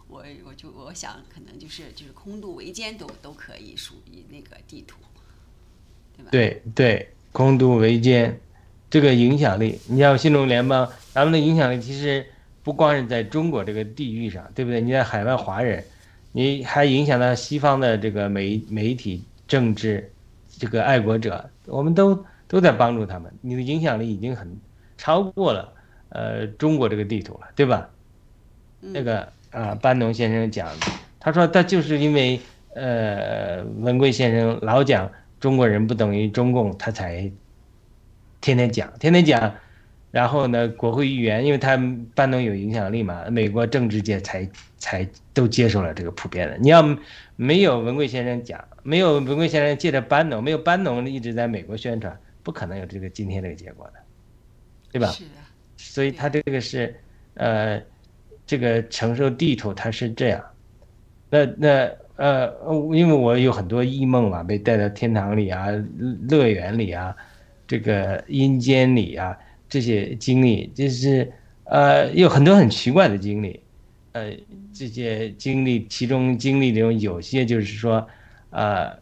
[0.08, 4.97] 我我就我想可能就是就是空度维艰都都可以属于那个地图。
[6.32, 8.39] 对对，空度维艰，
[8.89, 12.25] 这个影响力，你像新中国联邦，咱们的影响力其实
[12.63, 14.80] 不光是在中国这个地域上，对不对？
[14.80, 15.84] 你在海外华人，
[16.31, 20.11] 你还影响到西方的这个媒媒体、政治，
[20.57, 23.31] 这个爱国者，我们都都在帮助他们。
[23.41, 24.57] 你的影响力已经很
[24.97, 25.73] 超过了
[26.09, 27.89] 呃中国这个地图了，对吧？
[28.79, 30.69] 那个啊，班农先生讲，
[31.19, 32.39] 他说他就是因为
[32.73, 35.11] 呃文贵先生老讲。
[35.39, 37.31] 中国人不等于中共，他才
[38.41, 39.53] 天天讲，天天讲，
[40.17, 41.77] 然后呢，国会议员，因为他
[42.15, 44.49] 班农有影响力嘛，美国政治界才
[44.80, 46.58] 才都接受了这个普遍的。
[46.58, 46.84] 你要
[47.36, 53.93] 没有文贵先生讲，没有文贵先生借着班农，没有班农一直在美国宣传，不可能有这个今天这个结果的，
[54.91, 55.10] 对吧？
[55.10, 55.30] 是的。
[55.77, 56.99] 所以他这个是，
[57.36, 57.80] 呃，
[58.43, 60.43] 这个承受地图他是这样，
[61.30, 62.51] 那那呃，
[62.91, 65.67] 因为我有很多异梦嘛，被带到天堂里啊、
[66.27, 67.15] 乐园里啊、
[67.67, 69.38] 这个阴间里啊，
[69.69, 71.32] 这些经历，就是
[71.63, 73.60] 呃，有很多很奇怪的经历，
[74.13, 74.32] 呃，
[74.73, 78.08] 这些经历其中经历中有些就是说，
[78.49, 78.97] 呃，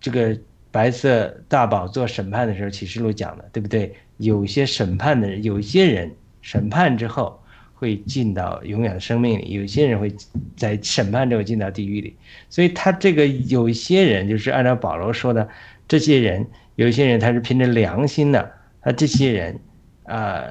[0.00, 0.38] 这个
[0.70, 3.94] 白色大宝做审判的时候，启示录讲的，对不对？
[4.18, 6.10] 有些审判的人，有些人
[6.42, 7.40] 审判之后。
[7.76, 10.10] 会进到永远的生命里，有些人会
[10.56, 12.16] 在审判之后进到地狱里，
[12.48, 15.46] 所以他这个有些人就是按照保罗说的，
[15.86, 16.46] 这些人
[16.76, 18.53] 有些人他是凭着良心的，
[18.84, 19.58] 那这些人
[20.04, 20.44] 啊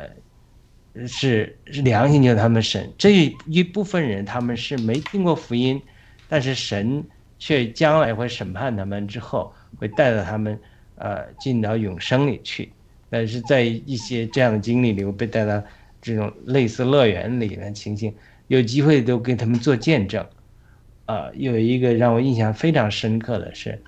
[1.07, 5.81] 是是良心就他们审这一部分人他们是没听过福音，
[6.27, 7.03] 但是神
[7.39, 10.59] 却将来会审判他们之后会带到他们
[10.95, 12.71] 呃进到永生里去，
[13.09, 15.63] 但是在一些这样的经历里我被带到。
[16.05, 18.13] 这种类似乐园里的情形，
[18.47, 20.21] 有机会都给他们做见证，
[21.05, 23.81] 啊，有一个让我印象非常深刻的是，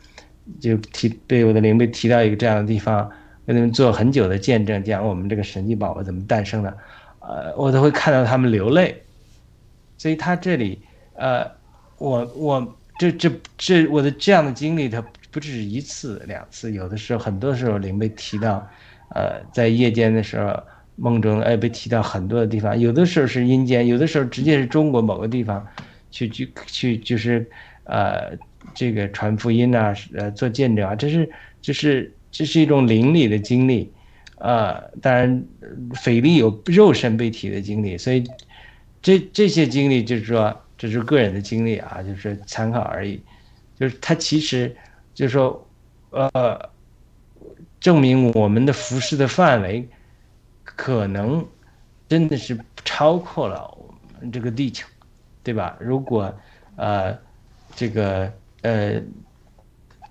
[0.61, 3.11] 就提被我的灵被提到一个这样的地方，
[3.45, 6.77] 给他们做很久的见证，讲我们这个神奇宝宝怎么诞生的，
[7.19, 8.95] 呃，我都会看到他们流泪，
[9.97, 10.79] 所以他这里，
[11.13, 11.49] 呃，
[11.97, 18.67] 我我这这这我的这样的经历，他不只是一次两次，有的时候很多时候灵被提到，
[19.09, 20.61] 呃，在夜间的时候。
[20.97, 25.67] 梦中哎被提到很多的地方，有的时候是阴间，有的时候直接是中国某个地方，
[26.09, 27.45] 去去去就是，
[27.83, 28.31] 呃，
[28.73, 31.29] 这个传福音啊，呃，做见证啊，这是
[31.59, 33.89] 就是这是一种灵里的经历，
[34.39, 35.45] 啊，当然
[35.93, 38.21] 斐力有肉身被提的经历，所以
[39.01, 43.21] 这这些经历就是说这是个人的经历啊，就是参考而已，
[43.79, 44.75] 就是他其实
[45.13, 45.65] 就是说
[46.09, 46.69] 呃，
[47.79, 49.87] 证明我们的服饰的范围。
[50.77, 51.47] 可能
[52.09, 54.85] 真的是超过了我们这个地球，
[55.41, 55.77] 对吧？
[55.79, 56.35] 如果
[56.75, 57.17] 呃
[57.75, 58.29] 这个
[58.63, 59.01] 呃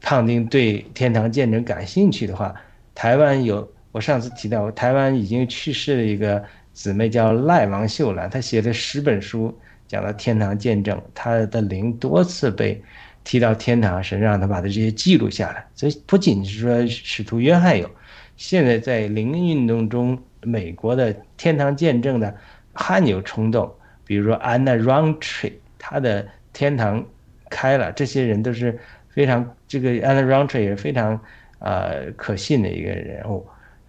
[0.04, 2.54] 胖丁对天堂见证感兴趣的话，
[2.94, 12.82] 台湾有我上次提到，台湾已经去世的一个姊妹叫赖王秀兰，她写了十本书讲了天堂见证，她的灵多次被
[13.24, 15.66] 提到天堂，神让她把这些记录下来。
[15.74, 17.90] 所以不仅是说使徒约翰有，
[18.36, 20.18] 现在在灵运动中。
[20.46, 22.36] 美国的天堂见证的
[22.74, 27.02] 汗有冲动，比如说 Anna Rountree，她的天堂
[27.48, 28.78] 开了，这些人都是
[29.14, 31.18] 非常这个 Anna Rountree 也是非常
[31.61, 33.46] 呃可信的一个人物，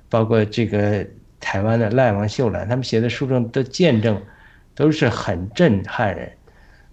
[0.09, 1.05] 包括这个
[1.39, 4.21] 台湾的赖王秀兰，他们写的书中的见证
[4.73, 6.31] 都是很震撼人，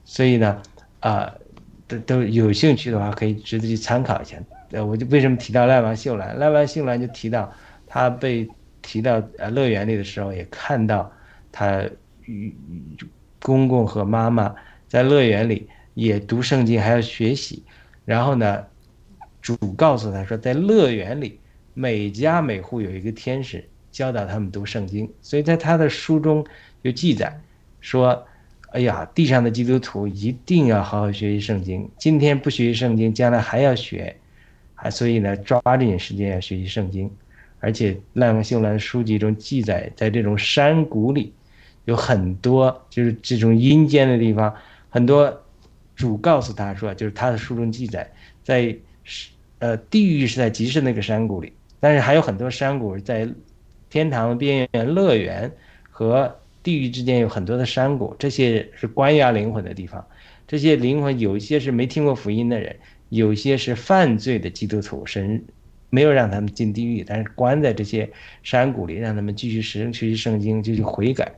[0.04, 0.60] 所以呢，
[1.00, 1.32] 啊，
[1.86, 4.36] 都都有兴趣的话可以值得去参考一下。
[4.72, 6.38] 呃，我就为什么提到赖王秀兰？
[6.38, 7.52] 赖王秀兰就提到
[7.86, 8.48] 他被。
[8.84, 11.08] 提到呃乐园里的时候，也看到
[11.52, 11.84] 他
[12.24, 12.52] 与
[13.40, 14.52] 公公和妈妈
[14.88, 17.62] 在乐园里也读圣经，还要学习。
[18.12, 18.62] 然后呢，
[19.40, 21.40] 主告诉他说，在乐园里
[21.72, 25.10] 每家每户有一个天使教导他们读圣经。
[25.22, 26.44] 所以在他的书中
[26.84, 27.40] 就记载
[27.80, 28.22] 说
[28.72, 31.88] ：“哎呀，地上的基督徒一定要好好学习圣经。
[31.96, 34.14] 今天不学习圣经，将来还要学。
[34.74, 37.10] 啊，所以呢，抓紧时间要学习圣经。”
[37.60, 41.32] 而且赖文秀兰书籍中记载，在这种山谷里，
[41.86, 44.54] 有很多就是这种阴间的地方，
[44.90, 45.41] 很多
[46.02, 48.10] 主告诉他说，就是他的书中记载，
[48.42, 48.76] 在
[49.60, 53.28] 呃地狱是在极深那个山谷里，但是还有很多山谷在
[53.88, 55.48] 天堂边缘乐园
[55.90, 60.04] 和地狱之间有很多的山谷，这些是关押灵魂的地方，
[60.48, 62.74] 这些灵魂有一些是没听过福音的人，
[63.10, 65.42] 有一些是犯罪的基督徒，神。
[65.94, 68.10] 没有让他们进地狱，但是关在这些
[68.42, 71.30] 山谷里，让他们继续使用学习圣经，继续悔改。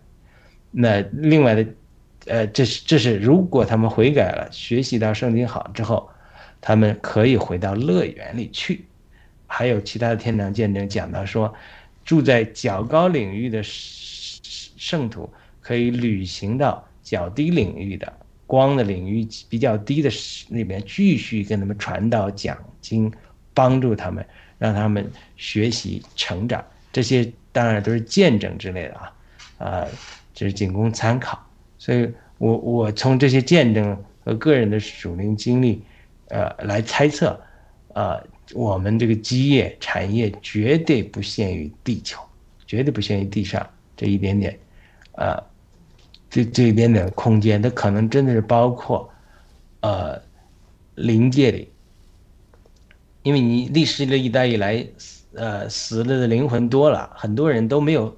[0.70, 1.66] 那另外的，
[2.26, 6.08] 呃，这是这是如果他们悔改了，学习到圣经好之后，
[6.60, 8.84] 他们可以回到乐园里去。
[9.46, 11.54] 还有其他的天堂见证讲到说，
[12.04, 15.28] 住在较高领域的圣徒
[15.60, 18.12] 可以旅行到较低领域的
[18.46, 20.10] 光的领域比较低的
[20.48, 23.12] 那边，继续跟他们传道讲经，
[23.52, 24.24] 帮助他们。
[24.56, 29.12] 让他们学习成长，这些当然都是见证之类的啊，
[29.58, 29.86] 啊，
[30.32, 31.43] 这是仅供参考。
[31.84, 35.82] 所以，我我从这些见证和个人的属灵经历，
[36.28, 37.38] 呃，来猜测，
[37.92, 38.18] 啊，
[38.54, 42.18] 我们这个基业产业绝对不限于地球，
[42.66, 44.58] 绝对不限于地上这一点点，
[45.12, 45.38] 啊，
[46.30, 49.06] 这这一点点空间，它可能真的是包括，
[49.80, 50.18] 呃，
[50.94, 51.68] 灵界里。
[53.24, 54.86] 因为你历史的一代以来，
[55.34, 58.16] 呃，死了的灵魂多了，很多人都没有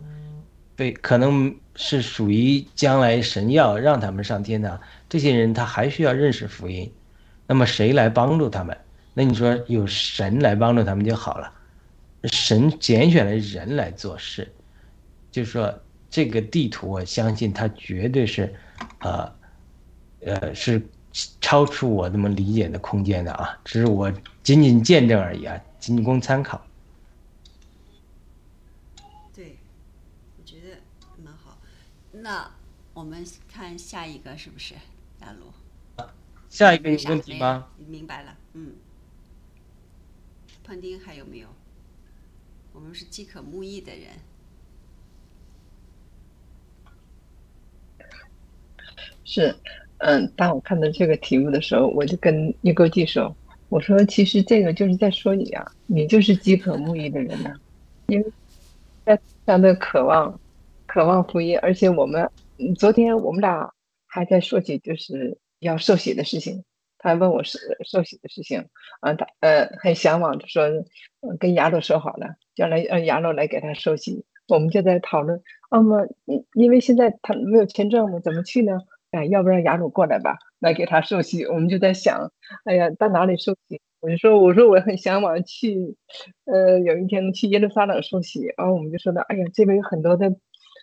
[0.77, 4.81] 被，可能是属于将来神要让他们上天堂。
[5.09, 6.93] 这些人他还需要认识福音，
[7.47, 8.77] 那么谁来帮助他们？
[9.15, 11.53] 那你说有神来帮助他们就好了。
[12.25, 14.53] 神拣选了人来做事，
[15.31, 18.53] 就是说这个地图，我相信它绝对是，
[18.99, 19.33] 呃，
[20.21, 20.83] 呃，是
[21.41, 24.13] 超出我这么理解的空间的啊，只是我
[24.43, 26.61] 仅仅见证而已啊，仅供参考。
[29.35, 29.57] 对，
[30.37, 30.77] 我觉得
[31.23, 31.57] 蛮好。
[32.27, 32.51] 那
[32.93, 34.75] 我们看下一个是不是
[35.21, 36.05] 亚鲁？
[36.51, 37.69] 下一个有问题吗？
[37.87, 38.75] 明白了，嗯。
[40.65, 41.47] 彭丁还有没有？
[42.73, 44.09] 我们是饥渴慕义的人。
[49.25, 49.57] 是，
[49.99, 53.37] 嗯，当我看到这个题目的时候，我就跟一哥记说
[53.71, 57.55] ：“我说，其实这个就是在说你啊，你就是饥渴慕义的人呐，
[58.09, 58.33] 因为
[59.05, 59.17] 非
[59.47, 60.41] 常的渴望，
[60.97, 62.31] 渴望福音，而且我们
[62.79, 63.71] 昨天我们俩
[64.07, 66.65] 还在说起就是要受洗的事情。
[66.97, 68.65] 他问我是受洗的事情，
[69.01, 70.65] 啊，他呃很向往，说
[71.39, 74.25] 跟亚洛说好了，将来让亚洛来给他受洗。
[74.49, 76.07] 我们就在讨论，那么
[76.55, 78.79] 因为现在他没有签证嘛，怎么去呢？
[79.11, 81.45] 哎，要不让亚鲁过来吧，来给他受洗。
[81.45, 82.33] 我们就在想，
[82.65, 83.83] 哎呀，到哪里受洗？
[84.01, 85.95] 我就说，我说我很向往去，
[86.47, 88.47] 呃，有一天去耶路撒冷受洗。
[88.57, 90.35] 然后我们就说的，哎呀，这边有很多的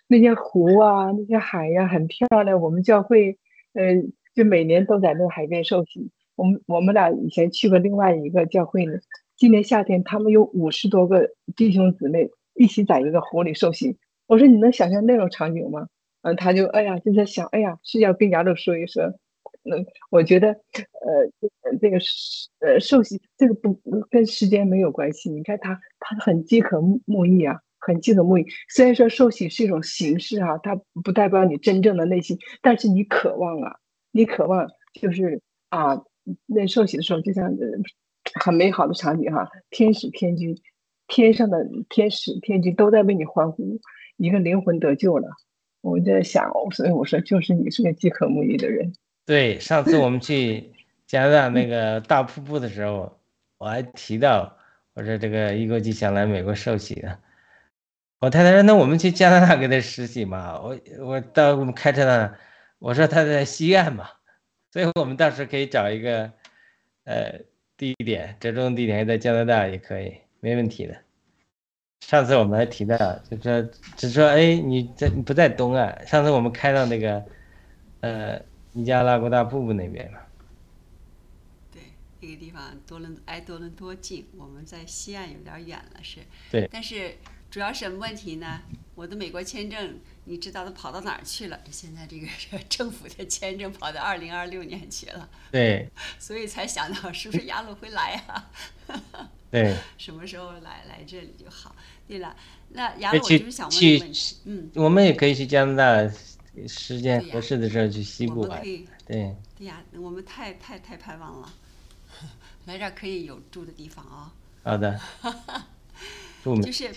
[0.06, 2.60] 那些湖啊，那些海呀，很漂亮。
[2.60, 3.38] 我们教会，
[3.72, 3.94] 呃，
[4.34, 6.10] 就每年都在那个海边受洗。
[6.36, 8.94] 我们我们俩以前去过另外一个教会呢。
[9.36, 13.96] 今年夏天，他们有五十多个弟兄姊妹一起在一个湖里受洗。
[14.26, 15.88] 我说，你能想象那种场景吗？
[16.22, 19.04] 嗯，他就哎呀，就在想，哎呀，是要跟亚鲁说一说。
[19.64, 21.98] 嗯，我觉得，呃，这个
[22.60, 23.80] 呃受洗这个不
[24.10, 25.30] 跟时间没有关系。
[25.30, 28.46] 你看他，他很饥渴慕义啊，很饥渴慕义。
[28.68, 30.74] 虽然说受洗是一种形式啊，它
[31.04, 33.76] 不代表你真正的内心，但是你渴望啊，
[34.10, 34.68] 你渴望
[35.00, 36.02] 就是啊。
[36.46, 37.54] 那受洗的时候，就像
[38.40, 40.56] 很美好的场景哈，天使天君，
[41.06, 43.78] 天上的天使天君都在为你欢呼，
[44.16, 45.28] 一个灵魂得救了。
[45.82, 48.94] 我在想，所以我说，就是你是个饥渴慕义的人。
[49.26, 50.72] 对，上次我们 去
[51.06, 53.18] 加拿大那个大瀑布的时候，
[53.58, 54.56] 我还提到，
[54.94, 57.18] 我说这个一国际想来美国受洗的。
[58.24, 60.58] 我太太说，那我们去加拿大给他实习嘛？
[60.58, 62.34] 我我到我们开车呢，
[62.78, 64.08] 我说他在西岸嘛。
[64.72, 66.32] 所以我们到时候可以找一个，
[67.04, 67.38] 呃，
[67.76, 70.96] 地点，折中地点在加拿大也可以，没问题的。
[72.00, 72.96] 上次我们还提到，
[73.30, 73.62] 就说，
[73.94, 76.06] 只说，哎，你在你不在东岸？
[76.06, 77.22] 上次我们开到那个，
[78.00, 78.40] 呃，
[78.72, 80.18] 尼加拉瓜大瀑布那边嘛。
[81.70, 81.82] 对，
[82.20, 86.20] 那个地方多伦挨多伦多近，我们在西岸有点远了，是。
[86.50, 86.66] 对。
[86.72, 87.14] 但是
[87.54, 88.62] 主要什么问题呢？
[88.96, 90.00] 我的美国签证。
[90.24, 91.60] 你知道都跑到哪儿去了？
[91.70, 92.26] 现在这个
[92.68, 95.28] 政府的签证跑到二零二六年去了。
[95.52, 95.88] 对。
[96.18, 98.50] 所以才想到是不是亚鲁会来啊？
[99.52, 99.76] 对。
[99.98, 101.76] 什么时候来来这里就好。
[102.08, 102.34] 对了，
[102.70, 104.12] 那亚鲁我就是想问一问，
[104.46, 106.12] 嗯，我们也可以去加拿大，
[106.66, 108.60] 时间合适的时候去西部玩。
[108.60, 108.84] 对。
[109.56, 111.54] 对呀，我们太太太盼望了，
[112.64, 114.32] 来这儿可以有住的地方啊。
[114.64, 115.00] 好的。
[116.42, 116.90] 就是。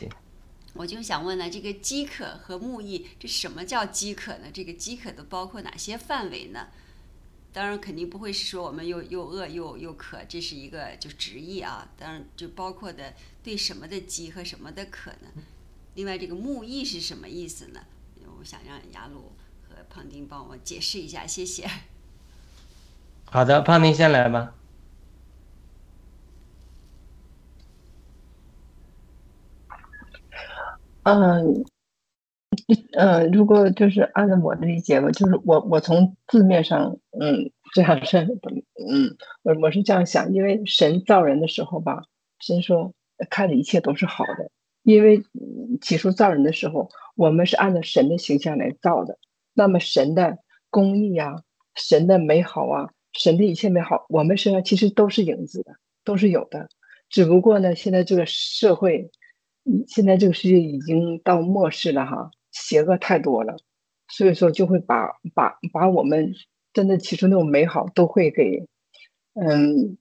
[0.77, 4.45] 我就想问呢，这个饥渴和慕义，这什么叫饥渴呢？
[4.53, 6.67] 这个饥渴都包括哪些范围呢？
[7.51, 11.89] 当然肯定不会是说我们又又饿又又渴，这是一个就直译啊。
[11.97, 13.13] 当然就包括的
[13.43, 15.43] 对什么的饥和什么的渴呢？
[15.95, 17.81] 另外这个慕义是什么意思呢？
[18.39, 19.31] 我想让雅鲁
[19.67, 21.67] 和胖丁帮我解释一下，谢谢。
[23.25, 24.53] 好的，胖丁先来吧。
[31.07, 31.63] 嗯，
[32.91, 42.03] 嗯，如果就是按照我的理解吧，就是我我从字面上，嗯，这样是，嗯，我我是这样想，因为神造人的时候吧，
[42.41, 42.93] 神说
[43.29, 44.51] 看的一切都是好的，
[44.83, 45.23] 因为
[45.81, 49.17] 起初造人的时候，我们是按照神的形象来造的，
[49.53, 50.39] 那么神的
[50.69, 51.41] 公义啊，
[51.75, 55.71] 神的美好啊，神的一切美好，我们身上其实都是影子的，
[56.03, 56.67] 都是有的，
[57.07, 59.09] 只不过呢，现在这个社会。
[59.87, 63.55] 现在这个世界已经到末世了哈，邪恶太多了，
[64.07, 66.33] 所以说就会把把把我们
[66.73, 68.65] 真的起初那种美好都会给
[69.33, 69.97] 嗯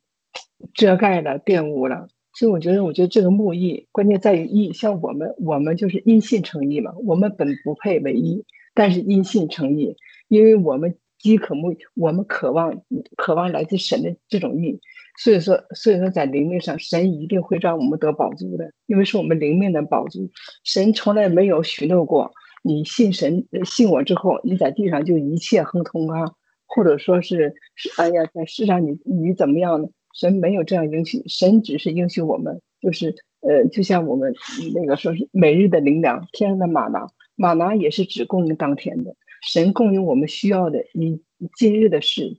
[0.74, 2.08] 遮盖了、玷污了。
[2.38, 8.44] 所以我觉得，我觉得这个木易关键在于易，像我们我们就是因信成义嘛，我们本不配为义，
[8.74, 9.96] 但是因信成义，
[10.28, 12.82] 因为我们饥渴慕，我们渴望
[13.16, 14.80] 渴望来自神的这种义。
[15.18, 20.30] 所以说，所以说，在灵命上，神一定会让我们得宝珠的，因为是我们灵命的宝珠。
[20.62, 22.30] 神从来没有许诺过，
[22.62, 26.32] 你信神、信我之后，你在地上就一切亨通啊，
[26.66, 27.54] 或者说是
[27.96, 29.88] 哎呀，在世上你你怎么样呢？
[30.12, 34.34] 神没有这样应许，神只是应许我们，就是呃，就像我们
[34.74, 37.06] 那个说是每日的灵粮，天上的马拿，
[37.36, 39.14] 马拿也是只供应当天的。
[39.46, 41.22] 神供应我们需要的，你
[41.54, 42.38] 今日的事，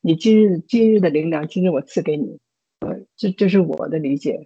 [0.00, 2.40] 你今日今日的灵粮，今日我赐给你。
[2.80, 4.44] 呃，这这是我的理解，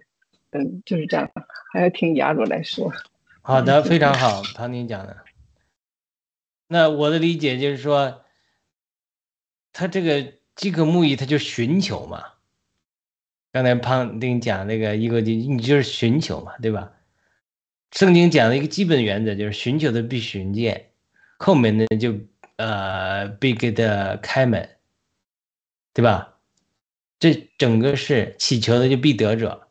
[0.51, 1.31] 嗯，就是这样。
[1.73, 2.93] 还要听雅鲁来说。
[3.41, 5.17] 好的，非常好，唐宁讲的。
[6.67, 8.21] 那我的理解就是说，
[9.73, 12.23] 他这个饥渴慕义，他就寻求嘛。
[13.51, 16.93] 刚才胖丁讲那个一个，你你就是寻求嘛，对吧？
[17.91, 20.90] 圣经讲的一个基本原则就是寻求的必寻见，
[21.41, 22.15] 后面呢就
[22.57, 24.69] 呃必给他开门，
[25.93, 26.35] 对吧？
[27.19, 29.67] 这整个是祈求的就必得着，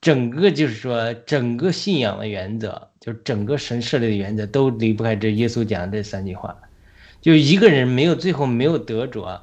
[0.00, 6.56] 整个就是说整个信仰的原则，就整个神设立的原则都离不开这耶稣讲的这三句话，
[7.20, 9.42] 就一个人没有最后没有得着，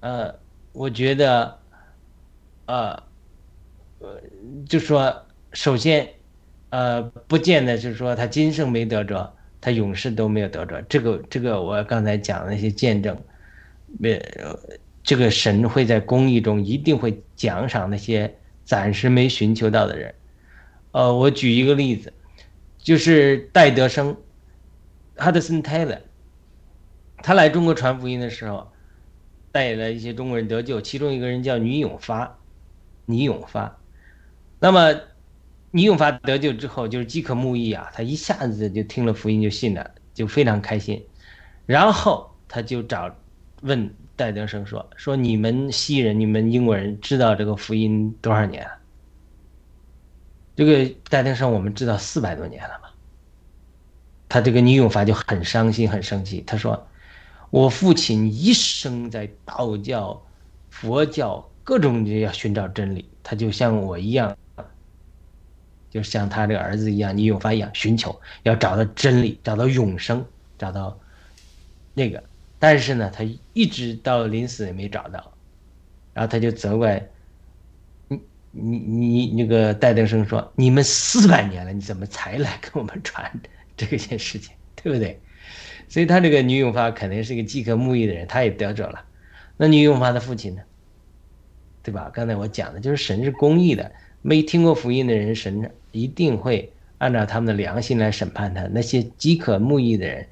[0.00, 0.34] 呃，
[0.72, 1.58] 我觉得。
[2.68, 3.02] 呃，
[4.00, 4.20] 呃，
[4.68, 6.06] 就说首先，
[6.68, 10.80] 呃，不见得就是说他今生没得着，他永世都没有得着。
[10.82, 13.16] 这个这个，我刚才讲的那些见证，
[13.98, 14.20] 没，
[15.02, 20.14] 这个神会在公义中一定会奖赏那些暂时没寻求到的人。
[20.92, 22.12] 呃，我举一个例子，
[22.78, 24.16] 就是戴德生，
[25.16, 26.00] 哈德森泰勒，
[27.18, 28.70] 他来中国传福音的时候，
[29.52, 32.36] 带了一些中国人得救，其中一个人叫倪永发。
[33.10, 33.78] 倪永发，
[34.60, 34.94] 那么
[35.78, 41.00] 倪永发得救之后，就是饥渴慕义啊，他一下子就听了福音就信了，就非常开心。
[41.66, 43.14] 然后他就找
[43.62, 48.70] 问戴德生说：“说你们西人，你们英国人知道这个福音多少年了？”
[50.56, 52.92] 这个戴德生我们知道四百多年了吧？
[54.28, 56.88] 他这个倪永发就很伤心很生气，他说
[57.50, 60.20] ：“我父亲一生在道教、
[60.70, 64.34] 佛教。”各种就要寻找真理，他就像我一样，
[65.90, 70.24] 就像他这个儿子一样，倪永发一样，寻求要找到真理，找到永生，
[70.58, 70.98] 找到
[71.94, 72.22] 那个。
[72.58, 75.32] 但是呢，他一直到临死也没找到，
[76.12, 77.08] 然后他就责怪
[78.08, 78.20] 你
[78.50, 83.30] 你你那个戴德生说：“你们四百年了，你怎么才来跟我们传
[83.76, 85.20] 这件事情，对不对？”
[85.88, 89.04] 所以他这个女永发肯定是一个饥渴慕义的人，他也得着了。
[89.56, 90.62] 那女永发的父亲呢？
[91.82, 92.10] 对吧？
[92.12, 98.66] 刚才我讲的就是神是公义的，没听过福音的人，神一定会按照他们的良心来审判他。
[98.72, 100.26] 那些饥渴慕义的人，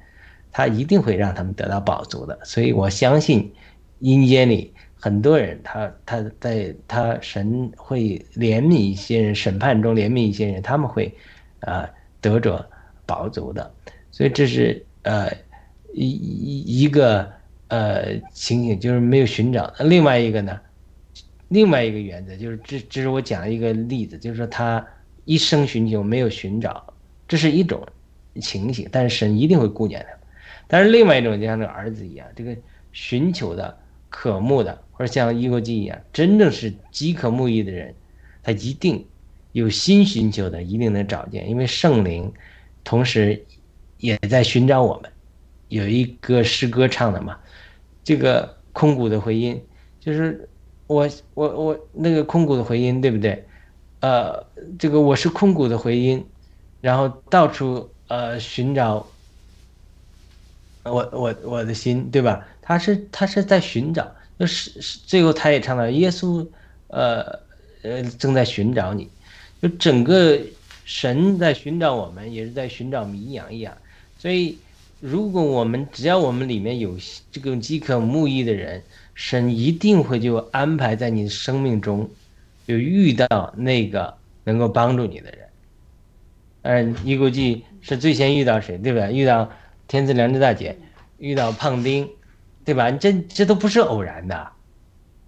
[0.51, 2.37] 他一定会让他们得到饱足的。
[2.43, 3.51] 所以我相信
[3.99, 11.13] 阴间里很多人，他他在他神会怜悯一些人，审判中怜悯一些人，他们会
[11.61, 11.89] 啊
[12.21, 12.65] 得着
[13.05, 13.71] 饱足的。
[14.11, 15.31] 所以这是呃
[15.93, 17.31] 一一一个
[17.67, 19.73] 呃情景，就是没有寻找。
[19.79, 20.59] 另外一个呢？
[21.49, 24.85] 另外一个原则就是，这这是我讲一个例子，就是说他
[25.27, 26.93] 一生寻求没有寻找，
[27.27, 27.85] 这是一种
[28.41, 30.17] 情形，但是神一定会顾念他。
[30.67, 32.55] 但是另外一种就像这个儿子一样，这个
[32.93, 33.77] 寻求的、
[34.09, 37.93] 渴慕的，或者像伊国基一样，真正是饥渴慕义的人，
[38.41, 39.05] 他一定
[39.51, 42.31] 有心寻求的，一定能找见，因为圣灵
[42.83, 43.45] 同时
[43.97, 45.11] 也在寻找我们。
[45.67, 47.37] 有一个诗歌唱的嘛，
[48.03, 49.61] 这个空谷的回音
[49.99, 50.49] 就是。
[50.87, 53.45] 我我我那个空谷的回音对不对？
[53.99, 54.45] 呃，
[54.77, 56.25] 这个我是空谷的回音，
[56.81, 59.07] 然后到处呃寻找
[60.83, 62.45] 我我我的心对吧？
[62.61, 66.47] 他是他是在寻找，就是是最后他也唱到耶稣
[66.87, 67.23] 呃
[67.81, 69.09] 呃正在寻找你，
[69.61, 70.39] 就整个
[70.85, 73.75] 神在寻找我们，也是在寻找迷羊一样。
[74.17, 74.57] 所以
[74.99, 76.95] 如果我们只要我们里面有
[77.31, 78.83] 这个饥渴慕义的人。
[79.19, 82.07] 神一定会就安排在你生命中，
[82.67, 85.49] 就遇到那个能够帮助你的人。
[86.63, 89.09] 嗯，你估计是最先遇到谁，对吧？
[89.09, 89.49] 遇到
[89.87, 90.77] 天赐良知大姐，
[91.17, 92.09] 遇到胖丁，
[92.65, 92.91] 对吧？
[92.91, 94.51] 这这都不是偶然的，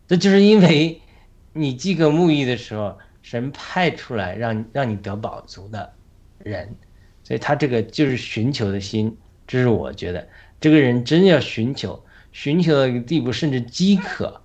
[0.08, 1.02] 这就是因为
[1.54, 5.94] 你饥渴沐浴的时候，神派出来让让你得饱足的
[6.40, 6.76] 人，
[7.24, 9.18] 所以他这个就是寻求的心，
[9.48, 10.28] 这是我觉得
[10.60, 12.04] 这个人真要寻求。
[12.32, 14.40] 寻求到一个地步，甚至饥渴，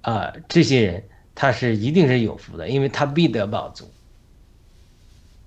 [0.00, 1.04] 啊，这些人
[1.42, 3.90] 他是一定是有福的，因为他必得饱足。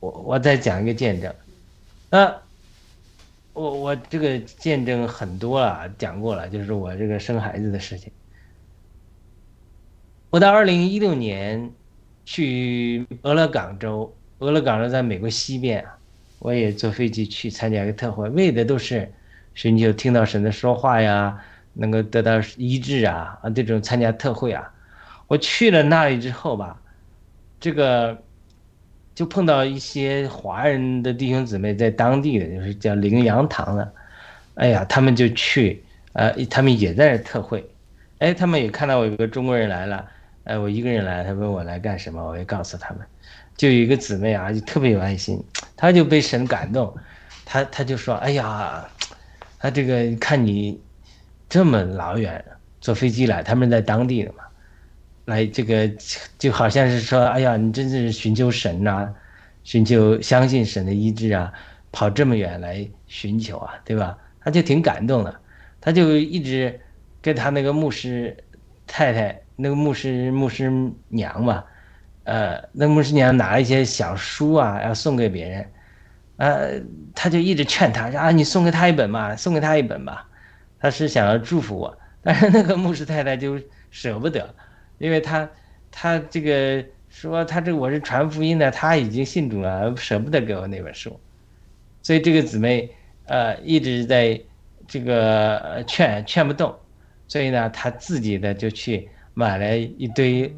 [0.02, 1.34] 我我再讲一个见证，
[2.10, 2.36] 啊，
[3.54, 8.12] 我我这个见证很多了，讲过了，就是我这个生孩子的事情。
[10.32, 11.72] 我到二零一六年
[12.26, 15.98] 去俄勒冈州，俄勒冈州在美国西边啊，
[16.40, 19.10] 我也坐飞机去参加一个特会，为的都是。
[19.54, 21.42] 寻求听到神的说话呀，
[21.72, 24.74] 能够得到医治啊啊这种参加特会啊。
[25.28, 26.80] 我去了那里之后吧，
[27.60, 28.22] 这个
[29.14, 33.94] 就碰到一些华人的弟兄姊妹在当地的，就是叫灵羊堂的，
[34.56, 37.68] 哎呀，他们就去，呃，他们也在那特会，
[38.20, 40.06] 哎，他们也看到我有个中国人来了，
[40.44, 43.00] 哎，我一个人来，他问我来干什么，我也告诉他们，
[43.58, 45.44] 就有一个姊妹啊，就特别有爱心，
[45.76, 46.96] 她就被神感动，
[47.44, 48.88] 她她就说，哎呀，
[49.58, 50.80] 他这个看你
[51.50, 52.46] 这么老远
[52.80, 54.45] 坐飞机来，他们在当地的嘛。
[55.26, 55.90] 来，这个
[56.38, 59.12] 就好像是说，哎呀，你真是寻求神呐，
[59.64, 61.52] 寻求相信神的医治啊，
[61.92, 64.18] 跑这么远来寻求啊，对吧？
[64.40, 65.36] 他就挺感动的，
[65.82, 66.80] 他就一直
[67.24, 68.38] 跟他那个牧师
[68.86, 70.72] 太太，那个牧师牧师
[71.08, 71.64] 娘嘛，
[72.26, 75.72] 呃，那牧师娘拿了一些小书啊，要送给别人，
[76.38, 76.82] 呃，
[77.16, 80.28] 他就一直劝他，啊，你送给他一本嘛，送给他一本吧，
[80.80, 83.60] 他是想要祝福我，但是那个牧师太太就
[83.90, 84.54] 舍不得。
[84.98, 85.50] 因为他，
[85.92, 91.20] 他这个说他这我是传福音的，他已经信主了，舍不得给我那本书，
[92.02, 92.90] 所以这个姊妹
[93.26, 94.40] 呃一直在
[94.88, 96.74] 这个劝劝不动，
[97.28, 100.56] 所以呢，他自己的就去买了一堆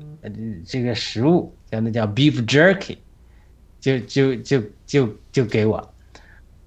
[0.66, 2.98] 这个食物，叫那叫 beef jerky，
[3.80, 5.94] 就就就就就给我，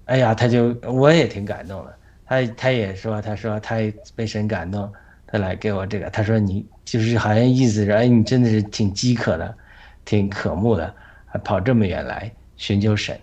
[0.05, 3.77] 哎呀，他就我也挺感动的，他他也说他说他
[4.15, 4.91] 被神感动。
[5.33, 9.55] 他来给我这个，他说你就是好像意思是，哎，你真的是挺饥渴的，
[10.03, 10.93] 挺渴慕的，
[11.25, 13.17] 还跑这么远来寻求神，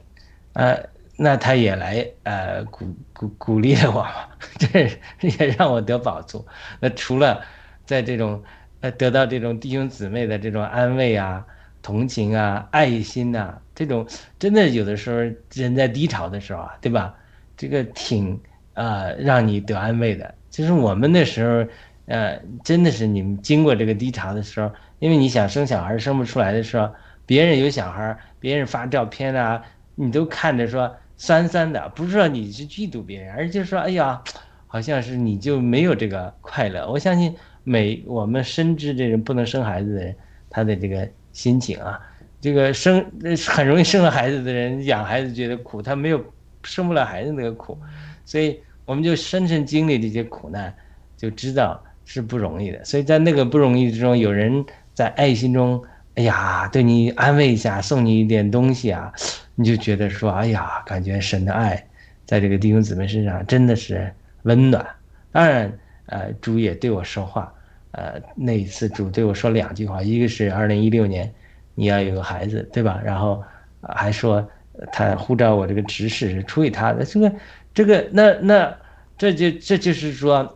[0.54, 0.74] 呃，
[1.18, 4.06] 那他也来呃鼓鼓鼓励了我，
[4.58, 4.88] 这
[5.20, 6.46] 也让我得宝处。
[6.80, 7.42] 那除了
[7.84, 8.42] 在这种
[8.80, 11.44] 呃得到这种弟兄姊妹的这种安慰啊、
[11.82, 14.06] 同情啊、爱心呐，这种
[14.38, 15.18] 真的有的时候
[15.52, 17.14] 人在低潮的时候啊，对吧？
[17.54, 18.40] 这个挺
[18.72, 20.34] 呃让你得安慰的。
[20.48, 21.68] 就是我们那时候。
[22.08, 26.90] 呃，真的是你们经过这个低潮的时候，因为你想生小孩生不出来的时候，
[27.26, 29.62] 别人有小孩，别人发照片啊，
[29.94, 34.22] 你都看着说酸酸的，不是说你是嫉妒别人，而是说，哎呀，
[34.66, 36.90] 好像是你就没有这个快乐。
[36.90, 40.16] 我相信每我们深知这种不能生孩子的人，
[40.48, 42.00] 他的这个心情啊，
[42.40, 43.04] 这个生
[43.48, 46.24] 很容易生了孩子的人养孩子觉得苦，他没有
[46.62, 47.78] 生不了孩子那个苦，
[48.24, 50.74] 所以我们就深深经历这些苦难，
[51.14, 51.84] 就知道。
[52.10, 55.84] 是不容易的，所以在那个不容易之中，有人在爱心中，
[56.14, 59.12] 哎呀，对你安慰一下，送你一点东西啊，
[59.54, 61.86] 你就觉得说，哎呀，感觉神的爱
[62.24, 64.10] 在这个弟兄姊妹身上真的是
[64.44, 64.86] 温暖。
[65.30, 65.70] 当然，
[66.06, 67.52] 呃，主也对我说话，
[67.90, 71.30] 呃，那一次主对我说两句话，一个是二零一六年
[71.74, 72.98] 你要有个孩子，对吧？
[73.04, 73.44] 然后
[73.82, 74.48] 还说
[74.90, 77.32] 他呼召我这个执事是出于他的，这个
[77.74, 78.74] 这个那那
[79.18, 80.54] 这就这就是说。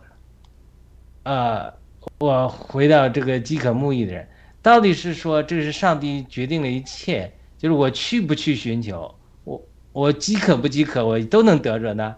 [1.24, 1.72] 呃，
[2.18, 4.28] 我回到这个饥渴沐浴的人，
[4.60, 9.14] 到底是说这是上帝决定了一切，就是我去不去寻求，
[9.44, 9.62] 我
[9.92, 12.16] 我饥渴不饥渴，我都能得着呢，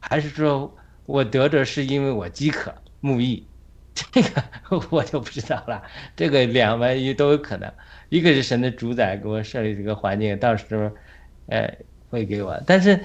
[0.00, 3.44] 还是说我得着是因为我饥渴沐浴？
[4.12, 4.42] 这个
[4.90, 5.82] 我就不知道了。
[6.14, 7.70] 这个两万一都有可能，
[8.08, 10.90] 一个是神的主宰给我设立这个环境，到时候，
[11.46, 11.76] 呃，
[12.08, 13.04] 会给我，但是。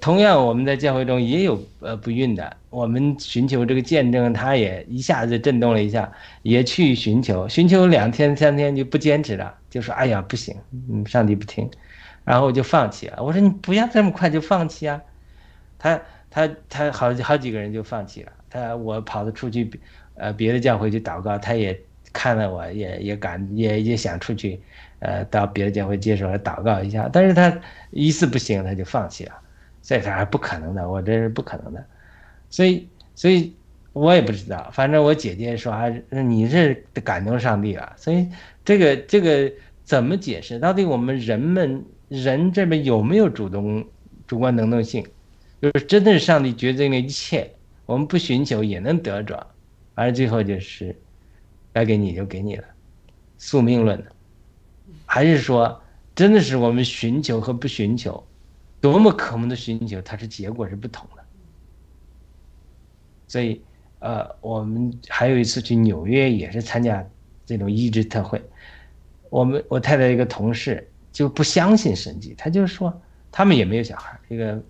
[0.00, 6.10] 同样，我们在教会中也有呃不孕的，我们寻求这个见证，他也一下子震动了一下，
[6.42, 10.56] 也去寻求，寻求两天三天就不坚持了，就说哎呀不行，
[10.90, 11.70] 嗯，上帝不听，
[12.24, 13.22] 然后我就放弃了。
[13.22, 15.00] 我说你不要这么快就放弃啊，
[15.78, 19.70] 他他他好好几个人就放弃了，他我跑着出去，
[20.14, 21.78] 呃别的教会去祷告，他也
[22.12, 24.62] 看了我也也敢也也想出去，
[25.00, 27.52] 呃到别的教会接受来祷告一下，但是他
[27.90, 29.32] 一次不行他就放弃了。
[29.82, 31.84] 这他不可能的，我这是不可能的，
[32.48, 33.52] 所以，所以
[33.92, 34.70] 我也不知道。
[34.72, 37.92] 反正我姐姐说，还你是感动上帝了。
[37.96, 38.28] 所以，
[38.64, 39.52] 这个这个
[39.84, 40.58] 怎么解释？
[40.58, 43.84] 到底我们人们人这边有没有主动
[44.26, 45.04] 主观能动性？
[45.60, 47.50] 就是真的是上帝决定了一切，
[47.84, 49.46] 我们不寻求也能得着，
[49.94, 50.96] 而最后就是
[51.72, 52.64] 该给你就给你了，
[53.36, 54.06] 宿命论的，
[55.06, 55.82] 还是说
[56.14, 58.24] 真的是我们寻求和不寻求？
[58.82, 61.22] 多么渴慕的寻求，它是结果是不同的。
[63.28, 63.62] 所以，
[64.00, 67.06] 呃，我们还有一次去纽约，也是参加
[67.46, 68.42] 这种医治特会。
[69.30, 72.92] 我们我太太一个同事就不相信神迹，他就说
[73.30, 74.60] 他们也没有小孩，一个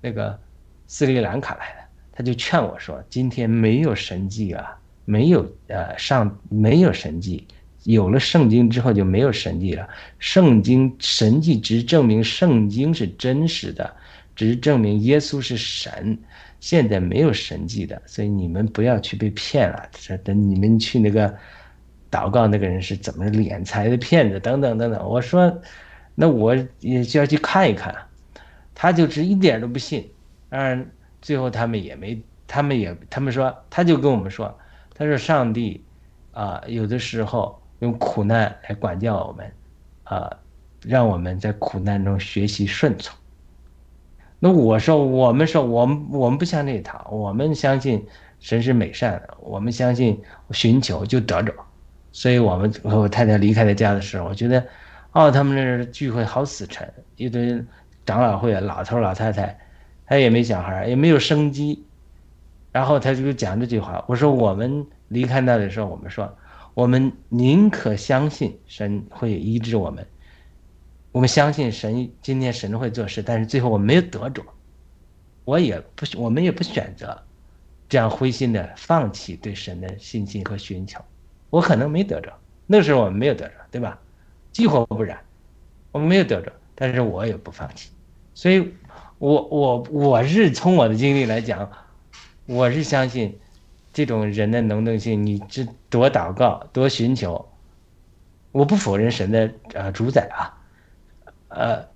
[0.00, 0.38] 那个
[0.86, 1.80] 斯里兰卡来的，
[2.12, 7.44] 他就劝我说：“今天没有神迹啊，没有呃上没有神迹。”
[7.86, 9.88] 有了圣经之后就没有神迹了。
[10.18, 13.94] 圣经神迹只证明圣经是真实的，
[14.34, 16.18] 只是证明耶稣是神。
[16.58, 19.88] 现在没有神迹的，所以你们不要去被骗了。
[19.92, 21.32] 这等你们去那个
[22.10, 25.08] 祷告那个人是怎么敛财的骗子等等等等。
[25.08, 25.60] 我说，
[26.14, 27.94] 那我也就要去看一看。
[28.74, 30.10] 他就是一点都不信，
[30.48, 30.90] 当然
[31.22, 34.58] 最后他们也没，他们也他们说，他就跟我们说，
[34.94, 35.84] 他说上帝
[36.32, 39.52] 啊，有的时候用苦难来管教我们，
[40.04, 40.30] 啊，
[40.82, 43.16] 让我们在苦难中学习顺从。
[44.38, 48.06] 那我说，我们说，我们我们不像那套，我们相信
[48.40, 50.20] 神是美善的，我们相信
[50.50, 51.52] 寻求就得着。
[52.12, 54.64] 所以，我们和我太太离开了家的时候，我觉得，
[55.12, 57.64] 哦，他们那聚会好死沉，一堆。
[58.06, 59.58] 长老会老头老太太，
[60.06, 61.84] 他也没小孩，也没有生机，
[62.70, 64.04] 然后他就讲这句话。
[64.06, 66.32] 我说我们离开那的时候，我们说
[66.76, 70.06] 我们宁可相信神会医治我们，
[71.10, 74.44] 我们相信神今天神会做事，但是最后我没有得着，
[75.46, 77.18] 我也不我们也不选择
[77.88, 81.00] 这样灰心的放弃对神的信心和寻求，
[81.48, 82.30] 我可能没得着，
[82.66, 83.98] 那时候我们没有得着，对吧？
[84.52, 85.18] 几乎不然，
[85.92, 87.88] 我们没有得着，但是我也不放弃。
[88.34, 88.74] 所以，
[89.16, 91.72] 我我我是从我的经历来讲，
[92.44, 93.38] 我是相信
[93.96, 95.24] 这种人的能动性。
[95.24, 97.48] 你这多祷告，多寻求，
[98.52, 100.52] 我不否认神的呃主宰啊，
[101.48, 101.88] 呃，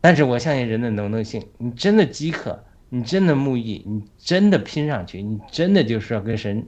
[0.00, 1.46] 但是我相信人的能动性。
[1.56, 6.66] 你真的饥渴，你真的慕义，你真的拼上去，你真的就是要跟神，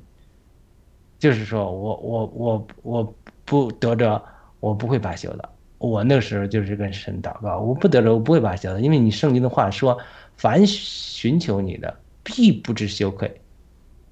[1.18, 4.24] 就是说我我我我不得着，
[4.60, 5.48] 我不会罢休的。
[5.78, 9.98] 我那时候就是跟神祷告，我不得着，我不会罢休的，因为你圣经的话说，
[10.36, 13.41] 凡寻求你的，必不知羞愧。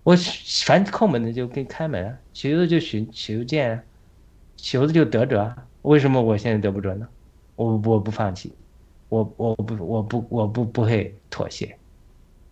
[0.02, 0.16] 我
[0.64, 3.82] 凡叩门的就给开门，求的就寻求见，
[4.56, 5.66] 求的就得着啊。
[5.82, 7.06] 为什么我现在得不着呢？
[7.56, 8.52] 我我不放弃，
[9.08, 11.76] 我我不我不我不不会妥协，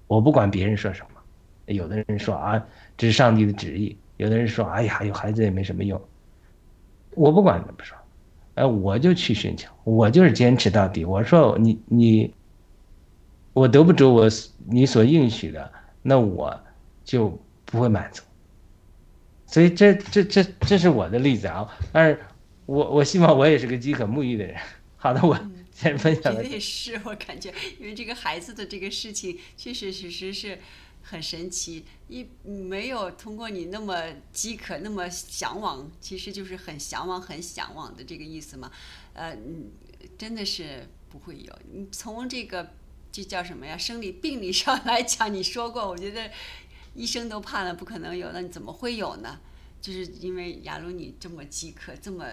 [0.07, 1.21] 我不管别人说什么。
[1.67, 2.63] 有的人说啊，
[2.97, 6.01] 这是上帝的旨意；有的人说，哎呀，有孩子也没什么用。
[7.15, 7.97] 我不管怎么说。
[8.55, 11.05] 哎，我就去寻求，我就是坚持到底。
[11.05, 12.35] 我说你你，
[13.53, 14.29] 我得不着我
[14.67, 15.71] 你所应许的，
[16.03, 16.59] 那我
[17.09, 17.31] 就
[17.65, 18.23] 不会满足。
[19.47, 21.67] 所以这这这这是我的例子啊。
[21.91, 22.21] 但是
[22.67, 24.55] 我我希望我也是个饥渴沐浴的人。
[24.99, 25.35] 好的，我
[25.73, 27.51] 先分享绝对 是我感觉，
[27.81, 30.59] 因为这个孩子的这个事情，确确实实是。
[31.01, 33.95] 很神奇，一没有通过你那么
[34.31, 38.71] 饥渴、那么向往，其实就是很向往、很向往的这个意思嘛。
[39.15, 39.35] 呃，
[40.19, 41.59] 真的是不会有。
[41.73, 42.75] 你从这个
[43.11, 43.79] 这叫什么呀？
[43.79, 46.31] 生理病理上 来讲，你说过，我觉得
[46.99, 49.39] 医生都怕了，不可能有，那你怎么会有呢？
[49.81, 52.27] 就是因为亚鲁你这么饥渴，这么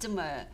[0.00, 0.44] 这么，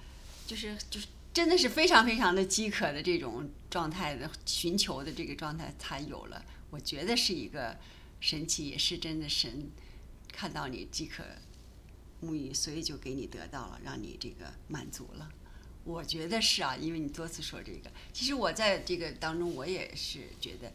[0.46, 6.44] 就是就是真的是非常非常的饥渴的这种状态的寻求的这个状态才有了。
[6.68, 7.78] 我觉得是一个
[8.20, 9.70] 神奇，也是真的神
[10.30, 11.24] 看到你饥渴
[12.22, 15.30] 沐浴，所以就给你得到了，让你这个满足了。
[15.84, 17.90] 我觉得是啊，因为你多次说这个。
[18.12, 20.70] 其实我在这个当中，我也是觉得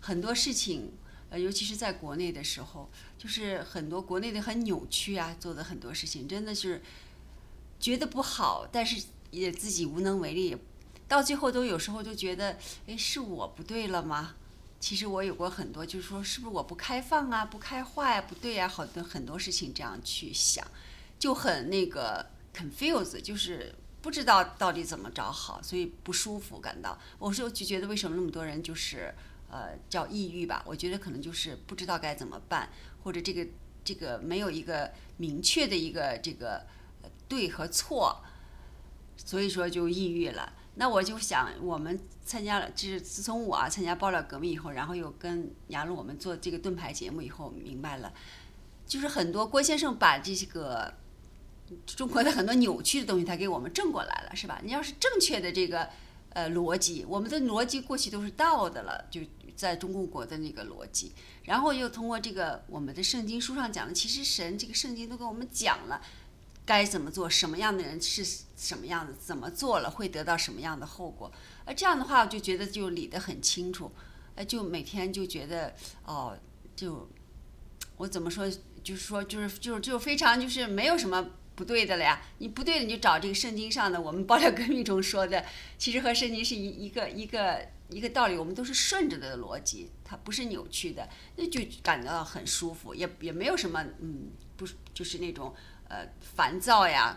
[0.00, 0.90] 很多事情，
[1.30, 6.82] 呃，尤其是在国内的时候，就是很多国内的很扭曲啊，做的很多事情，真的是
[7.80, 10.56] 觉得不好，但是也自己无能为力，
[11.08, 12.56] 到最后都有时候就觉得，
[12.86, 14.34] 哎，是我不对了吗？
[14.78, 20.64] 其实我有过很多，就是说，是不是我不开放啊，不开化呀，不对呀，好多很多事情这样去想，
[21.18, 26.96] 就很那个 confuse，就是不知道到底怎么着好，所以不舒服，感到。
[27.18, 29.12] 我说就觉得为什么那么多人就是
[29.56, 30.62] 呃叫抑郁吧？
[30.66, 32.68] 我觉得可能就是不知道该怎么办，
[33.02, 33.46] 或者这个
[33.82, 36.66] 这个没有一个明确的一个这个
[37.26, 38.22] 对和错，
[39.16, 40.52] 所以说就抑郁了。
[40.78, 48.12] 那我就想，我们参加了，就是自从我啊参加爆料革命以后，然后又跟雅鲁我们做这个盾牌节目以后，明白了，
[48.86, 50.92] 就是很多郭先生把这个
[51.86, 54.60] 中国的很多扭曲的东西，他给我们正过来了，是吧？
[54.62, 55.88] 你要是正确的这个
[56.34, 59.22] 呃逻辑，我们的逻辑过去都是倒的了，就
[59.56, 61.12] 在中共国的那个逻辑，
[61.44, 66.00] 然后又通过这个我们的圣经书上讲的，其实神这个圣经都给我们讲了。
[66.64, 67.30] 该怎么做？
[67.30, 68.24] 什么样的人是
[68.56, 69.12] 什么样的？
[69.12, 71.30] 怎么做了会得到什么样的后果？
[71.64, 73.92] 而这样的话，我就觉得就理得很清楚。
[74.34, 75.72] 呃，就每天就觉得
[76.04, 76.36] 哦，
[76.74, 77.08] 就
[77.96, 78.50] 我怎么说？
[78.82, 82.20] 就是说，就是就是就非常就是没有什么不对的了呀。
[82.38, 84.00] 你不对的，你就找这个圣经上的。
[84.00, 85.44] 我们爆料革命中说的，
[85.78, 88.36] 其实和圣经是一一个一个一个道理。
[88.36, 95.54] 我们都是顺着的逻辑，它不是扭曲的，那就感到很舒服，也也没有什么嗯，不就是那种。
[95.88, 97.16] 呃，烦躁呀、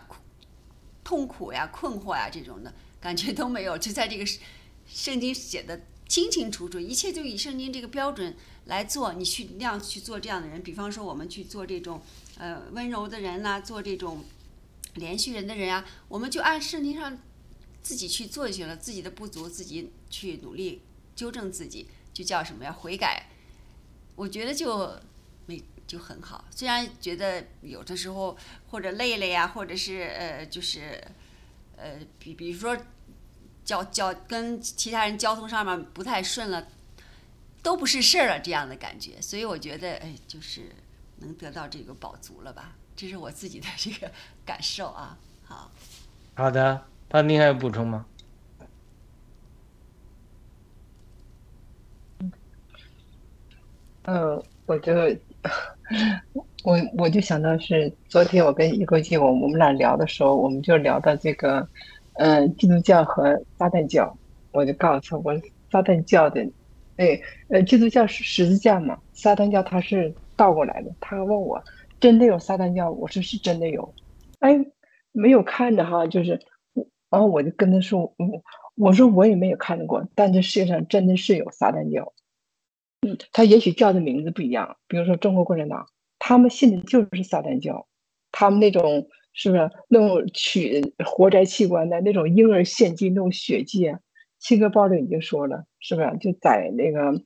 [1.02, 4.24] 痛苦呀、困惑呀，这种的感觉都没有，就在这个
[4.86, 8.32] 圣经写的清清楚楚，一切就以圣经这个标准
[8.66, 9.12] 来做。
[9.14, 12.00] 你去那样去做这样的人，比方说我们去做这种
[12.38, 14.24] 呃温柔的人呐、做这种
[14.94, 17.18] 连续人的人啊，我们就按圣经上
[17.82, 20.82] 自己去做就行了，自己的不足自己去努力
[21.14, 22.72] 纠正自己，就叫什么呀？
[22.72, 23.26] 悔改。
[24.16, 24.94] 我觉得就
[25.46, 28.36] 没就很好，虽然觉得有的时候
[28.68, 31.02] 或者累了呀，或者是呃就是
[31.76, 32.76] 呃比比如说
[33.64, 36.68] 交交跟其他人交通上面不太顺了，
[37.62, 40.70] 都不是事儿了这样的感觉，所以我觉得哎就是
[41.18, 44.12] 能得到这个饱足了吧，这是我自己的这个
[44.44, 45.16] 感受啊。
[45.44, 45.70] 好，
[46.34, 48.06] 好的，潘丁还有补充吗？
[54.04, 54.92] 呃，我就
[56.62, 61.68] 我我就想到是昨天我跟一国际我我们俩聊的时候，我们就聊到这个，
[62.14, 64.16] 嗯、基督教和撒旦教，
[64.52, 65.34] 我就告诉他，我
[65.72, 66.42] 撒旦教的，
[66.96, 70.94] 哎，呃，基督教是十字架嘛，撒旦教它是倒过来的。
[71.00, 71.60] 他问我
[71.98, 73.94] 真的有撒旦教，我说是真的有，
[74.38, 74.56] 哎，
[75.12, 76.40] 没有看着哈，就是，
[77.10, 78.30] 然后我就跟他说，嗯，
[78.76, 82.12] 我说我也没有看着过，但这世界上真的是有撒旦教。
[83.02, 85.86] 嗯他也许叫的名字不一样，比如说中国共产党，
[86.18, 87.88] 他们信的就是撒旦教，
[88.30, 93.98] 他们那种是不是那种取活摘器官的那种婴儿献祭那种血祭啊？
[94.38, 97.22] 七哥报里已经说了，是不是就在那个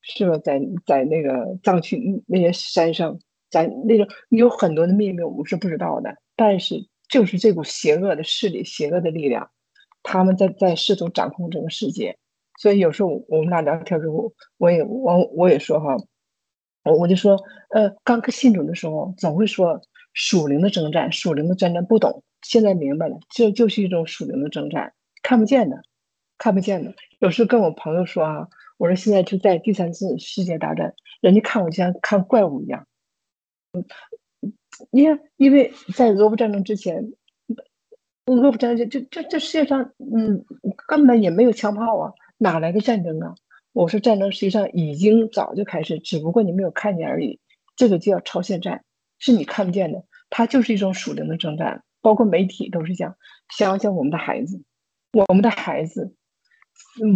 [0.00, 3.18] 是不是在在那个藏区那些山上，
[3.50, 9.50] 在那种有很多的秘密我们是不知道的，但是就是这股邪恶的势力、邪恶的力量，
[10.02, 12.18] 他们在在试图掌控这个世界。
[12.58, 15.96] 所以有时候我们俩聊天之后，我也我我也说哈，
[16.84, 17.38] 我我就说，
[17.70, 19.80] 呃，刚信主的时候总会说
[20.12, 24.92] 属灵的征战，属灵的征战不懂，现在明白了，这就是一种属灵的征战，
[25.22, 25.82] 看不见的，
[26.36, 26.94] 看不见的。
[27.20, 32.86] 有时候跟我朋友说啊，我说现在就在第三次世界大战，人家看我就像看怪物一样。
[33.72, 33.84] 嗯，
[34.90, 37.12] 因为因为在俄乌战争之前，
[38.26, 40.44] 俄乌战争就这这世界上，嗯，
[40.86, 42.12] 根本也没有枪炮啊。
[42.38, 43.34] 哪来的战争啊？
[43.72, 47.38] 我说战争实际上已经早就开始，只不过你没有看见而已。
[47.76, 48.84] 这个就叫超限战，
[49.18, 51.82] 是你看不见的，它就是一种属灵的征战。
[52.00, 53.16] 包括媒体都是这样。
[53.56, 54.62] 想想我们的孩子，
[55.12, 56.14] 我们的孩子，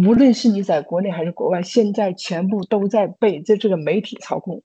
[0.05, 4.61] 无论是你在国内还是国外，现在全部都在被这这个媒体操控。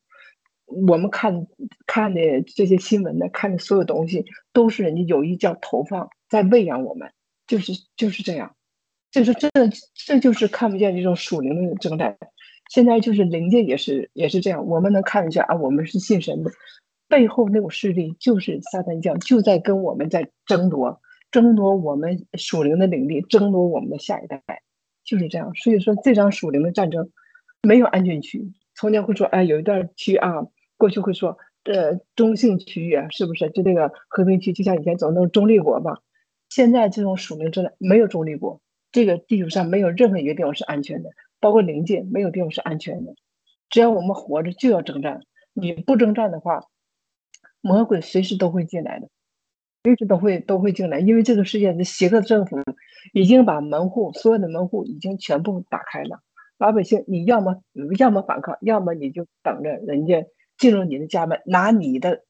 [0.69, 1.47] 我们看
[1.87, 7.11] 看的这些新闻的，看的所有东西，都是人家有意叫投放，在喂养我们，
[7.47, 8.55] 就是就是这样。
[9.11, 9.49] 就是这，
[9.95, 12.19] 这就是看不见这种属灵的征战。
[12.69, 16.51] 现在就是灵界也是也是这样，我们能看得见啊，我们是信神的，
[17.09, 21.01] 背后那种势力就是撒旦教，就在跟我们在争夺，
[21.31, 24.43] 争夺我们属灵的领地，争夺我们的下一代，
[25.03, 25.55] 就是这样。
[25.55, 27.11] 所以说，这场属灵的战争
[27.63, 28.53] 没有安全区。
[28.75, 30.43] 从前会说，哎，有一段区啊，
[30.79, 33.51] 过去会说，呃，中性区域，是不是？
[33.51, 35.99] 就那个和平区，就像以前走那种中立国吧。
[36.49, 38.63] 现在这种属灵征战没有中立国。
[38.91, 41.11] 这个地球上没有任何一个地方是安全的，
[41.41, 43.13] 包括临界没有地方是安全的。
[43.69, 45.21] 只要我们活着，就要征战。
[45.53, 46.63] 你不征战的话，
[47.61, 49.09] 魔鬼随时都会进来的，
[49.83, 51.01] 随时都会都会进来。
[51.01, 52.57] 因为这个世界的邪恶政府
[53.13, 56.21] 已经把门户，所有的门户已经全部打开了。
[56.57, 57.63] 老百姓，你要么
[57.99, 60.25] 要么反抗，要么你就等着人家
[60.59, 62.25] 进入你的家门，拿你的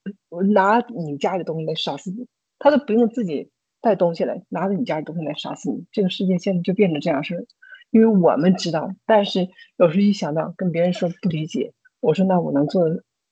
[0.53, 2.29] 拿你家的东西来杀死你，
[2.61, 3.51] 他都不用自己。
[3.81, 5.85] 带东西来，拿着你家的东西来杀死你。
[5.93, 7.47] 这个世界现在就变成这样式儿，
[7.93, 12.89] 因为我们知道，但是有时候一想到跟别人说不理解，我说那我能做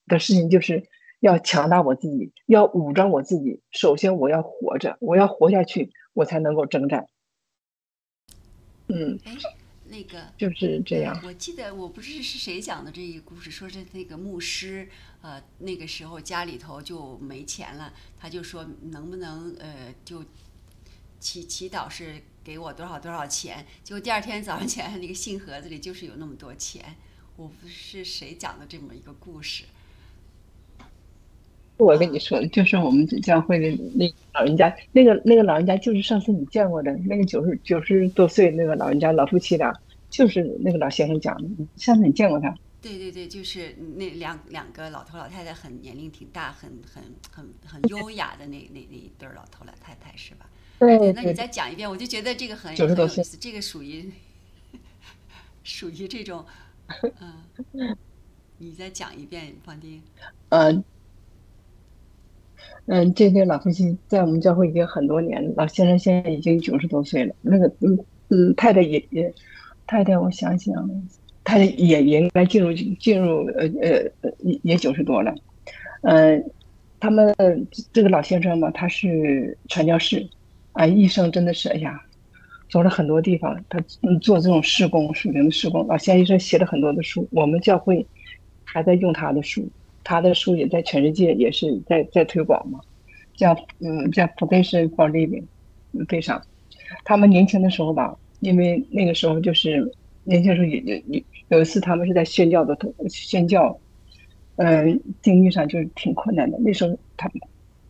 [0.06, 0.84] 的事情就是
[1.18, 3.60] 要强大我自己，要武装我自己。
[3.72, 7.08] 首先我要活着，我要活下去，我才能够征战。
[8.86, 9.18] 嗯，
[9.88, 11.20] 那个就是这样。
[11.24, 14.88] 我记得我不是是谁讲的这一个故事，说是那个牧师，
[15.22, 20.24] 呃，那个时候家里头就没钱了，他就说能不能呃就
[21.18, 26.96] 祈祈祷是给我多少多少钱，结果第二天早上起来那个信盒子里就是有那么多钱。
[27.36, 29.64] 我不是谁讲的这么一个故事。
[31.78, 39.72] 我跟你说的，就是我们教会的那老人家，那个那个老人家就是上次你见过的那个九十九十多岁那个老人家，老夫妻俩，
[40.08, 41.48] 就是那个老先生讲的。
[41.76, 42.54] 上次你见过他？
[42.80, 50.48] 对对对，就是那两两个老头老太太，很年龄挺大，很很很很优雅的那那那一对老头老太太是吧？
[50.78, 51.12] 对。
[51.12, 54.10] 那你再讲一遍，我就觉得这个很很有意思，这个属于
[55.64, 56.44] 属于这种，
[57.20, 57.96] 嗯，
[58.58, 60.00] 你再讲一遍，方丁。
[60.50, 60.82] 嗯。
[62.86, 65.52] 嗯，这对老夫妻在我们教会已经很多年了。
[65.56, 69.34] 老先生现在已经九十多岁了，那个嗯嗯太太也也，
[69.86, 70.88] 太太，我想想，
[71.42, 75.34] 太太也也应该进入进入呃呃也也九十多了，
[76.02, 76.44] 嗯，
[77.00, 77.34] 他们
[77.92, 80.28] 这个老先生嘛，他是传教士，
[80.72, 82.00] 啊，一生真的是哎呀，
[82.70, 83.80] 走了很多地方，他
[84.20, 88.06] 做这种施工属灵的施工，老先生写了很多的书，我们教会
[88.62, 89.68] 还在用他的书，
[90.08, 92.78] 他的书也在全世界也是在在推广嘛，
[93.34, 95.42] 叫嗯叫 Foundation for Living，
[96.06, 96.40] 非常，
[97.04, 98.16] 他们年轻的时候吧。
[98.38, 99.90] 因为那个时候就是
[100.22, 102.78] 年轻时候也也有有一次他们是在宣教的
[103.08, 103.76] 宣教，
[104.56, 106.56] 嗯，经济上就是挺困难的。
[106.60, 107.28] 那时候他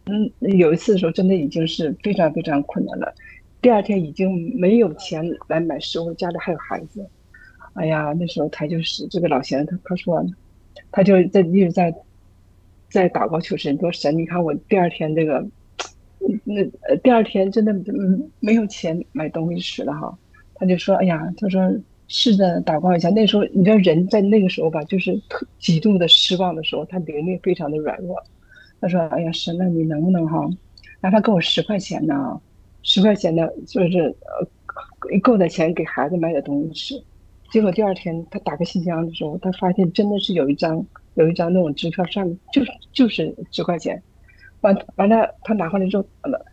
[0.07, 3.13] 嗯有一次的时候真的已经是非常非常困难了。
[3.61, 7.05] 第二天已经没有钱来买食物，家里还有孩子。
[7.75, 10.25] 哎呀，那时候他就是这个老先生，他他说
[10.93, 11.93] 他就在一直在
[12.89, 15.47] 在祷告求神，说神，你看我第二天这个
[16.45, 17.75] 那呃第二天真的
[18.41, 20.17] 没有钱买东西吃了哈。
[20.59, 21.71] 他就说：“哎呀，他说
[22.09, 23.11] 试着祷告一下。
[23.11, 28.17] 那时候，你知道人在那个时候吧，就是特极度的失望的时候，他灵力非常的软弱。
[28.81, 30.49] 他说：‘哎呀，神，那你能不能哈，
[31.01, 32.41] 让他给我十块钱呢？
[32.83, 37.05] 十块钱的，就是呃，够的钱给孩子买点东西吃。’
[37.53, 40.87] 结果第二天他打开信箱的时候，他发现真的是有一张
[41.17, 44.03] 有一张那种支票，上面就是就是十块钱。
[44.63, 46.07] 完完了，他拿回来之后，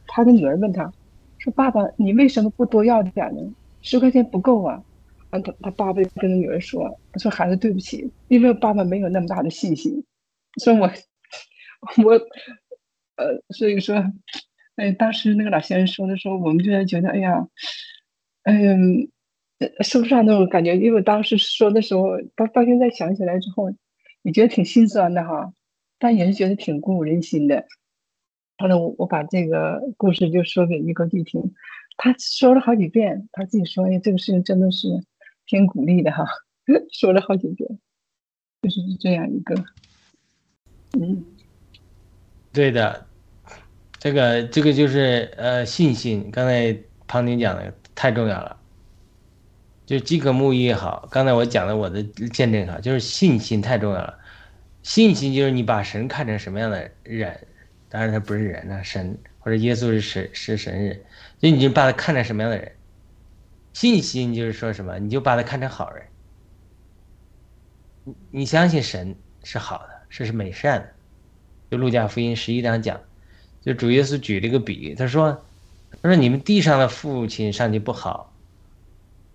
[0.08, 0.92] 他的女儿问他
[1.40, 3.42] 说：‘爸爸，你为什么不多要点呢？’
[3.82, 4.82] 十块钱不够啊！
[5.32, 10.04] 完，他他爸爸就跟他女儿说：“说孩子对不起，因为爸爸没有那么大的信心。
[10.64, 10.90] 说我
[12.06, 12.14] 我
[13.16, 13.96] 呃，所以说，
[14.76, 17.48] 哎，当时那个老先生说的时候，我们就在觉得，哎呀，
[18.44, 19.10] 嗯，
[19.84, 20.78] 说不上那种感觉。
[20.78, 23.72] 因为当时说的时候，到到现在想起来之后，
[24.24, 25.54] 也觉得挺心酸的哈，
[26.00, 27.68] 但也是觉得挺鼓舞人心的。
[28.58, 31.54] 后来我我把这个故事就说给一个弟听。”
[31.96, 34.88] 他说了好几遍，他自己说：“哎，这个事情真的是
[35.46, 36.26] 挺鼓励的哈。
[36.92, 37.80] ”说了好几遍，
[38.64, 39.56] 就是这样一个，
[41.00, 41.24] 嗯，
[42.52, 43.06] 对的，
[44.00, 46.32] 这个这个就是呃信心。
[46.32, 48.58] 刚才庞婷讲的太重要了，
[49.94, 54.18] 就饥渴慕义也好，刚才我讲的我的见证哈，就是信心太重要了。
[54.82, 57.48] 信心就是你把神看成什么样的人，
[57.90, 61.00] 当然他不是人啊，神或者耶稣是神是神人。
[61.40, 62.72] 所以你就把他看成什么样的人？
[63.74, 64.98] 信心就是说什么？
[64.98, 66.04] 你就把他看成好人。
[68.04, 70.90] 你你相信神是好的，是是美善的。
[71.70, 73.00] 就路加福音十一章讲，
[73.62, 75.46] 就主耶稣举了一个比喻，他说
[76.02, 78.33] ：“他说你们地上的父亲上去不好，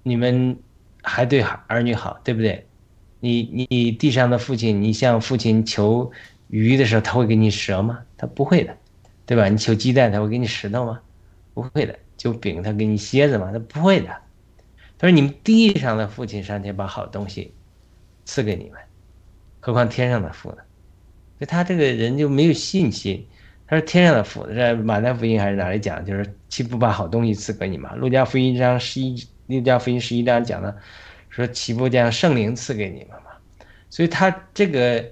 [0.08, 0.56] 你们
[1.02, 2.66] 还对儿女好，对不对？
[3.20, 6.10] 你你地上的父亲，你向父亲求
[6.48, 7.98] 鱼的时候，他会给你蛇吗？
[8.16, 8.76] 他不会的，
[9.26, 9.48] 对吧？
[9.48, 11.00] 你求鸡蛋，他会给你石头吗？”
[11.54, 14.08] 不会的，就饼他给你蝎子吗，他不会的。
[14.96, 17.52] 他说：“你们地上的父亲上天把好东西
[18.24, 18.74] 赐给你们，
[19.58, 20.58] 何况天上的父呢？”
[21.38, 23.26] 所以他这个人就没有信心。
[23.66, 26.04] 他说：“天上的父，在马太福音还是哪里讲？
[26.04, 27.94] 就是岂不把好东西赐给你吗？
[27.96, 29.16] 路加福音章十一，
[29.56, 30.76] 路加福音十一章讲的，
[31.28, 33.32] 说岂不将圣灵赐给你们吗？
[33.90, 35.04] 所以他这个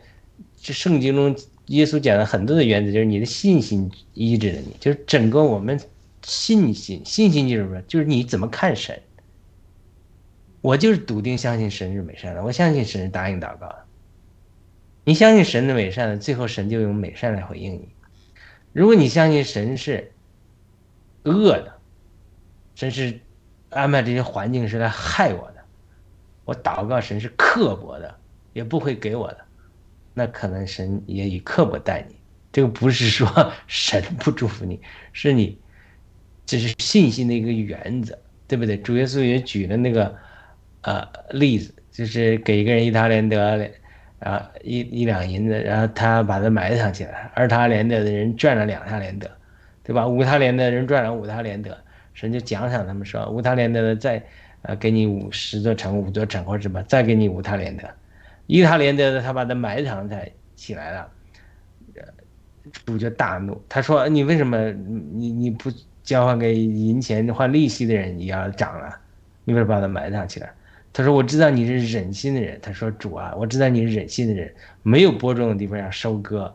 [0.57, 5.81] 这圣经中耶稣讲了很多的原则，就是你的信心医治了你，就是整个我们。
[6.23, 7.81] 信心，信心就是什么？
[7.83, 9.01] 就是你怎么看神。
[10.61, 13.85] 我就是笃定相信神是美善的，我相信神是答应祷告的。
[15.05, 17.89] 你相信神的美善的，最后神就用美善来回应你。
[18.73, 20.11] 如果你相信神是
[21.23, 21.75] 恶的，
[22.75, 23.21] 神是
[23.71, 25.57] 安排这些环境是来害我的，
[26.45, 28.15] 我祷告神是刻薄的，
[28.53, 29.39] 也不会给我的，
[30.15, 32.17] 那可能神也以刻薄待你。
[32.53, 33.29] 这个不是说
[33.67, 34.81] 神不祝福你，
[35.13, 35.59] 是你。
[36.47, 38.77] 这是信心的一个原则，对不对？
[38.77, 40.15] 主耶稣也举了那个，
[40.83, 43.69] 呃，例子，就是给一个人一他连得，
[44.21, 49.29] 啊，一一两银子，然后他把它埋藏起来，二他连得的人赚了两他连得，
[49.83, 50.07] 对吧？
[50.07, 51.77] 五他连得的人赚了五他连得，
[52.17, 54.21] 神就奖赏他们说，五他连得的再，
[54.63, 57.89] 呃，给你五十座城，五座城或者什么，再给你五塔连得，
[58.49, 61.09] 一塔连得的他把它埋藏在起来了，
[62.85, 65.71] 主就大怒，他说你为什么你你不？
[66.07, 68.97] 交换给银钱换利息的人也要涨了，
[69.43, 70.49] 你为什么把它埋藏起来？
[70.93, 74.55] 他说：“我知道你是忍心的人。”他说：“主啊，我知道你是忍心的人，
[74.85, 76.55] 没有播种的地方要收割，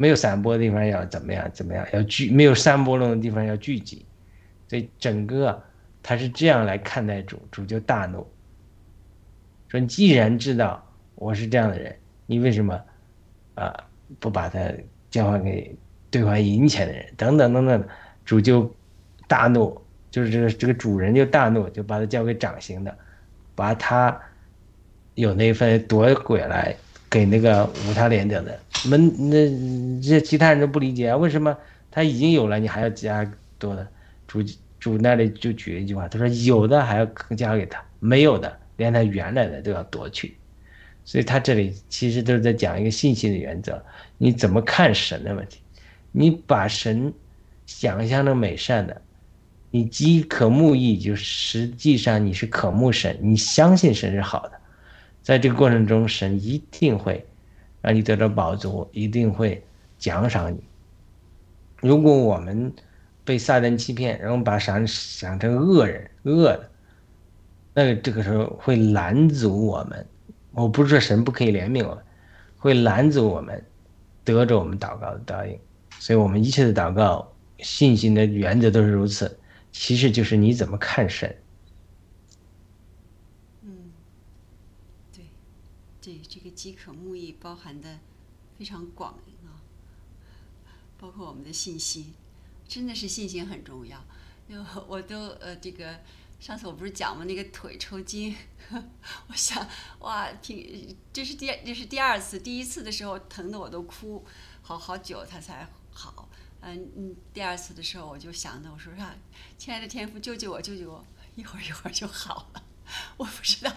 [0.00, 4.06] 没有散播的地方要怎么样怎么样要聚，没有散播种的地方要聚集，
[4.66, 5.62] 所以整个
[6.02, 8.26] 他是这样来看待主，主就大怒，
[9.68, 10.82] 说：你既然知道
[11.16, 11.94] 我是这样的人，
[12.24, 12.80] 你为什么
[13.56, 13.84] 啊
[14.18, 14.58] 不把他
[15.10, 15.76] 交换给？”
[16.10, 17.84] 兑换银钱的人，等等等等，
[18.24, 18.68] 主就
[19.28, 19.80] 大怒，
[20.10, 22.92] 就是这个这个主人就大怒，就把他交给掌刑的，
[23.54, 24.20] 把他
[25.14, 26.74] 有那份夺回来
[27.10, 28.58] 给那个无他连者的。
[28.86, 31.54] 们那这其他人都不理解啊，为什么
[31.90, 33.86] 他已经有了，你还要加多的？
[34.26, 34.42] 主
[34.78, 37.04] 主那里就举一句话，他说有的还要
[37.36, 40.36] 加给他，没有的连他原来的都要夺去。
[41.04, 43.82] 所以他这里其实都是在讲一个信心的原则，
[44.16, 45.58] 你怎么看神的问题？
[46.12, 47.12] 你把神
[47.66, 49.02] 想象成美善的，
[49.70, 54.59] 你饥渴慕义，就实际上你是渴慕神，你相信神是好的，
[55.22, 57.26] 在这个过程中，神一定会
[57.82, 59.62] 让你得到宝足，一定会
[59.98, 60.62] 奖赏你。
[61.80, 62.72] 如果我们
[63.24, 66.70] 被撒旦欺骗，然后把神想成恶人、恶的，
[67.74, 70.06] 那这个时候会拦阻我们。
[70.52, 72.04] 我不是说神不可以怜悯我们，
[72.56, 73.64] 会拦阻我们
[74.24, 75.58] 得着我们祷告的答应，
[76.00, 79.38] 所以我们一切的祷告信心的原则都是如此。
[79.70, 81.34] 其实就是你怎么看神。
[83.62, 83.92] 嗯，
[85.12, 85.24] 对，
[86.02, 87.98] 对，这个饥渴慕义包含的
[88.58, 89.14] 非常广
[89.44, 89.58] 啊，
[90.98, 92.12] 包括我们的信心，
[92.68, 93.98] 真的是信心很重要。
[94.48, 95.98] 因 为我都呃这个。
[96.40, 97.24] 上次我不是讲吗？
[97.26, 98.34] 那个腿抽筋，
[99.28, 99.68] 我想，
[99.98, 104.24] 哇，挺，这是第这是第二次，第一次的时候疼的我都哭，
[104.62, 106.26] 好好久它才好。
[106.62, 109.14] 嗯嗯，第二次的时候我就想着，我说啥，
[109.58, 111.04] 亲爱的天父救救我，救救我，
[111.36, 112.62] 一会儿一会儿就好了。
[113.18, 113.70] 我不知道，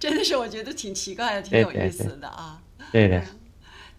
[0.00, 2.60] 真的是我觉得挺奇怪的，挺有意思的啊。
[2.92, 3.22] 对的。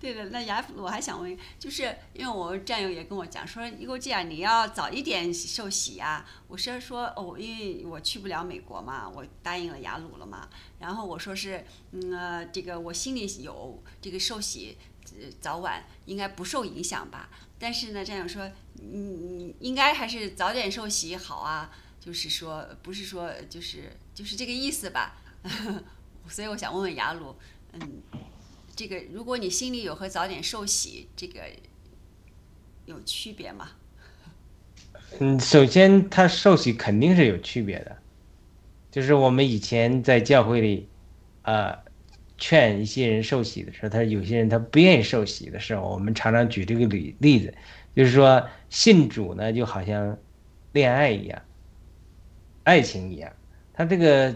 [0.02, 6.26] 对的，那雅我还想问，就是因为我战友也跟我讲说，如果这样你要早一点受洗呀。
[6.48, 10.48] 我是说哦，因为我去不了美国嘛，我答应了雅鲁了嘛。
[10.80, 14.78] 然后我说是，嗯，这个我心里有这个受洗，
[15.20, 17.30] 呃早晚应该不受影响吧。
[17.60, 18.50] 但是呢，战友说，
[18.82, 21.70] 嗯，应该还是早点受洗好啊。
[22.00, 25.18] 就是说，不是说就是就是这个意思吧。
[26.30, 27.36] 所以我想问问雅鲁，
[27.74, 28.02] 嗯。
[28.80, 31.42] 这个，如果你心里有和早点受洗，这个
[32.86, 33.72] 有区别吗？
[35.20, 37.98] 嗯，首先他受洗肯定是有区别的，
[38.90, 40.88] 就是我们以前在教会里，
[41.42, 41.78] 呃，
[42.38, 47.54] 劝一些人受洗的时候，他有些人他不愿意受洗的时候，我们常常举这个例例子，
[47.94, 50.18] 就是说信主呢就好像
[50.72, 51.42] 恋爱一样，
[52.64, 53.30] 爱情一样，
[53.74, 54.34] 他这个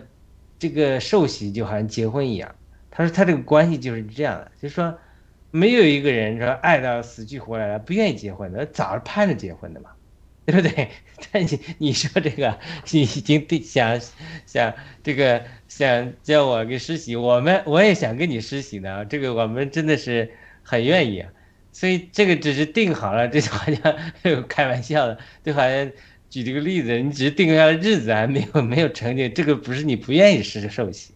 [0.60, 2.54] 这个受洗就好像结婚一样。
[2.96, 4.96] 他说：“他这个关系就是这样的，就是说，
[5.50, 9.90] 没有一个人说爱到死去活来了，不愿意结婚的，早是盼着结婚的嘛，
[10.46, 10.90] 对不对？
[11.32, 12.60] 但你你说这个，
[12.92, 14.00] 你已经想
[14.46, 20.32] 想这个想叫我给实习，我们我也想跟你实习呢，这个我们真的是
[20.62, 21.32] 很愿意啊。
[21.72, 23.98] 所以这个只是定好了，这就好像
[24.48, 25.92] 开玩笑的，就好像
[26.30, 31.13] 举这个例子，你只是定下了日子，还没有没有成就，这个不是你不愿意实受洗。”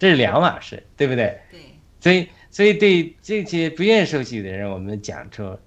[0.00, 1.38] 这是两码事，对不对？
[1.52, 1.60] 对。
[2.00, 5.58] 所以，所以对这些不愿意受洗的人，我们讲出，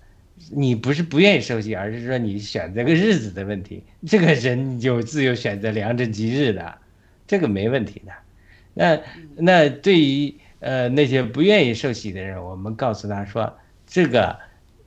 [0.49, 3.83] 你不是不愿意受洗，而是说你选择个日子的问题。
[4.07, 6.79] 这个人有自由选择良辰吉日的，
[7.27, 8.11] 这个没问题的。
[8.73, 8.99] 那
[9.35, 13.55] 那对于呃那些不愿意受洗的人，我们告诉他说，
[13.85, 14.39] 这个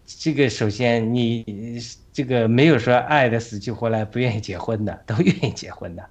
[0.05, 1.80] 这个首先你
[2.12, 6.05] 这个没有说爱的死去活来不愿意结婚的，都愿意结婚的。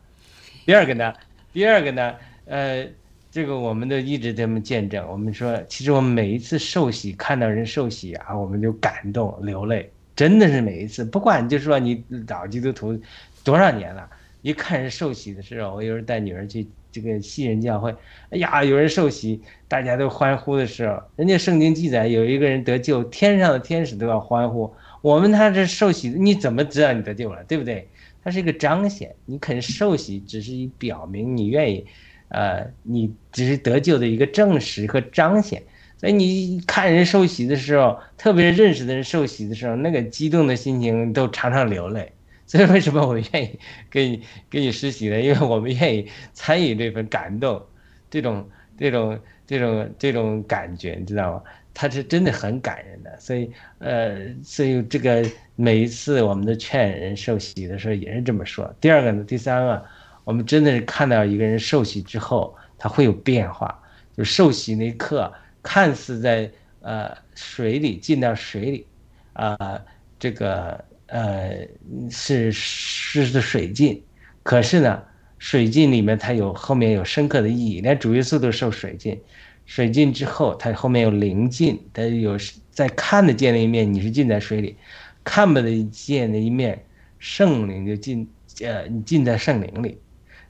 [0.66, 1.14] 第二个呢，
[1.52, 2.16] 第二个呢，
[2.46, 2.88] 呃。
[3.36, 5.06] 这个我们都一直这么见证。
[5.10, 11.04] 我们说，其实我们每一次受洗，看到人受洗啊，我们就感动流泪，真的是每一次。
[11.04, 12.98] 不管就是说你老基督徒
[13.44, 14.10] 多少年了，
[14.42, 17.94] 一看人受洗的时候，我有时候带女儿去这个西人教会，
[18.30, 24.74] 哎呀，有人受洗，大家都欢呼的时候，人家圣经记载有一个人得救，天上的天使都要欢呼。
[25.02, 27.90] 我们他这受洗，你怎么知道你得救了，对不对？
[28.24, 31.86] 它是一个彰显，你肯受洗，只是以表明你愿意。
[32.30, 35.62] 呃，你只是得救的一个证实和彰显，
[35.98, 42.12] 所以你看人受洗的时候，特别是认识的人受洗的时候，那个激动的心情都常常流泪。
[42.48, 45.20] 所以为什么我愿意给你给你施洗呢？
[45.20, 47.62] 因为我们愿意参与这份感动，
[48.10, 48.48] 这种
[48.78, 51.44] 这种这种这种感觉，你知道吗？
[51.74, 53.20] 它是真的很感人的。
[53.20, 53.50] 所以
[53.80, 55.26] 呃，所以这个
[55.56, 58.74] 每一次我们的劝人受洗的时候也是这么说。
[58.80, 59.86] 第二个呢，第三个。
[60.26, 63.82] 我们真的是看到一个人受洗之后，他会有变化。
[64.18, 65.32] 就受洗那一刻，
[65.62, 66.50] 看似在
[66.82, 68.88] 呃水里进到水里，
[69.34, 69.80] 啊，
[70.18, 71.68] 这个呃
[72.10, 74.02] 是是的水浸，
[74.42, 75.04] 可是呢，
[75.38, 77.82] 水浸里面它有后面有深刻的意义。
[77.82, 79.22] 连主耶稣都受水浸，
[79.66, 82.38] 水浸之后，它后面有灵浸，它有
[82.72, 84.76] 在看得见的一面，你是浸在水里；
[85.24, 86.84] 看不得见的一面，
[87.20, 88.28] 圣灵就进。
[88.62, 90.00] 呃，你浸在圣灵里，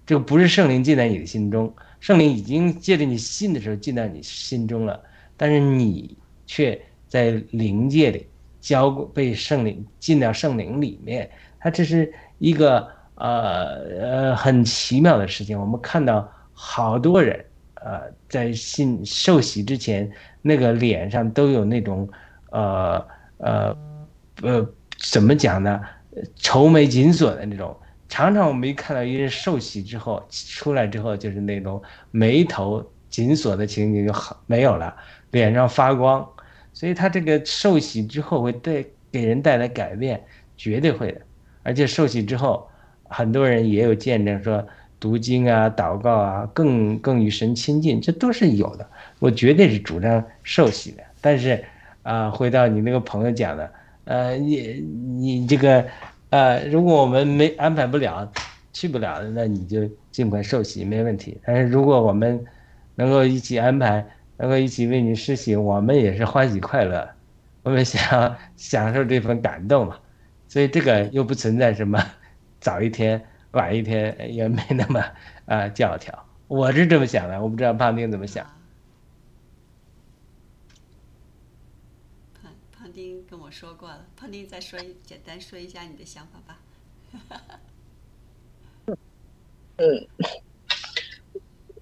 [0.06, 5.02] 这个不是圣灵进在你的心中，圣灵已经借着你信的时候进到你心中了，
[5.36, 6.16] 但是你
[6.46, 8.28] 却在灵界里
[8.62, 11.28] 交被圣灵进到圣灵里面，
[11.60, 15.60] 它这是一个呃呃很奇妙的事情。
[15.60, 17.44] 我们看到好多人
[17.76, 20.08] 呃在信受洗之前，
[20.44, 22.08] 那个脸上都有那种
[22.52, 23.04] 呃
[23.38, 23.78] 呃
[24.44, 25.82] 呃怎么讲呢？
[26.36, 27.76] 愁眉紧锁的那种。
[28.08, 34.96] 常常我们一看到一人受洗之后出来之后，就是那种眉头紧锁的情景就好没有了，
[35.32, 36.26] 脸上发光，
[36.72, 40.24] 所以他这个受洗之后会带给人带来改变，
[40.56, 41.22] 绝对会的。
[41.64, 42.70] 而且受洗之后，
[43.06, 44.66] 很多人也有见证说
[45.00, 48.88] 读经啊、祷告啊，更更与神亲近，这都是有的。
[49.20, 51.04] 我绝对是主张受洗的。
[51.20, 51.66] 但是
[52.04, 53.72] 啊，回到你那个朋友讲的，
[54.06, 54.74] 呃，你
[55.20, 55.84] 你这个。
[56.30, 58.32] 呃，如果我们没安排不了，
[58.74, 61.40] 去不了，那你就尽快受洗，没问题。
[61.46, 62.46] 但是如果我们
[62.96, 64.06] 能够一起安排，
[64.38, 67.10] 能够一起为你施行，我们也是欢喜快乐，
[67.64, 69.98] 我们想 享受这份感动嘛。
[70.48, 72.04] 所以这个又不存在什么
[72.60, 75.04] 早一天晚一天，也没那么
[75.46, 76.26] 啊教条。
[76.48, 78.46] 我是这么想的，我不知道胖丁怎么想。
[82.94, 86.60] 跟我说过了，彭丁再说一简单说一下你的想法吧。
[89.78, 89.86] 嗯，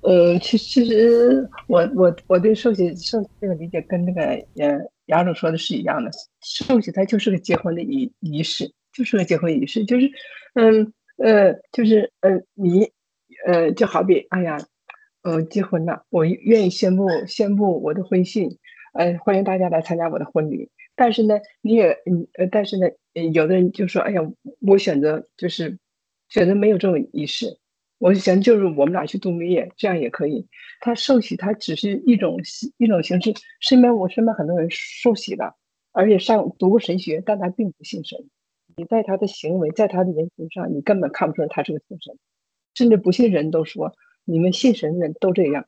[0.01, 4.21] 呃，其其实我我我对寿喜寿这个理解跟那个
[4.61, 6.11] 呃杨总说的是一样的，
[6.41, 10.11] 寿喜它就是个结婚的仪仪式，就是个结婚仪式，就是
[10.55, 12.91] 嗯呃就是呃你
[13.47, 14.57] 呃就好比哎呀
[15.21, 18.59] 呃结婚了，我愿意宣布宣布我的婚信，
[18.95, 20.69] 呃欢迎大家来参加我的婚礼。
[21.03, 22.87] 但是呢，你也嗯呃，但是呢，
[23.33, 24.21] 有的人就说：“哎呀，
[24.61, 25.77] 我选择就是
[26.29, 27.57] 选择没有这种仪式，
[27.97, 30.47] 我想就是我们俩去度蜜月，这样也可以。”
[30.79, 32.37] 他受洗，他只是一种
[32.77, 33.33] 一种形式。
[33.59, 35.57] 身边我身边很多人受洗了，
[35.91, 38.17] 而且上读过神学，但他并不信神。
[38.77, 42.15] 你在他的行为，在他的言行上，你根本看不出来他是个信神。
[42.75, 43.91] 甚至不信人都说，
[44.23, 45.65] 你们信神的人都这样。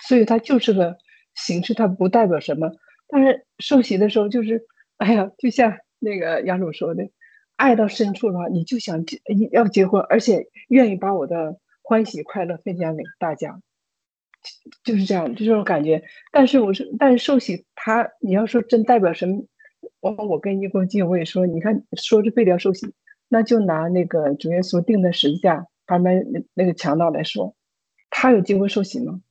[0.00, 0.96] 所以他就是个
[1.36, 2.72] 形式，他不代表什么。
[3.10, 4.66] 但是受洗的时候，就是，
[4.98, 7.08] 哎呀，就像那个杨总说的，
[7.56, 9.18] 爱到深处的话，你就想结
[9.50, 13.62] 要结婚，而且愿意把我的欢喜快乐分享给大家，
[14.84, 16.02] 就是这样，就这种感觉。
[16.30, 19.42] 但是我是，但是受洗，他你要说真代表什么？
[20.00, 22.92] 我我跟一公基我也说，你看说是废掉受洗，
[23.28, 27.56] 那就拿那个主耶稣定的十字架旁边那那个强盗来说，
[28.10, 29.22] 他有经过受洗吗？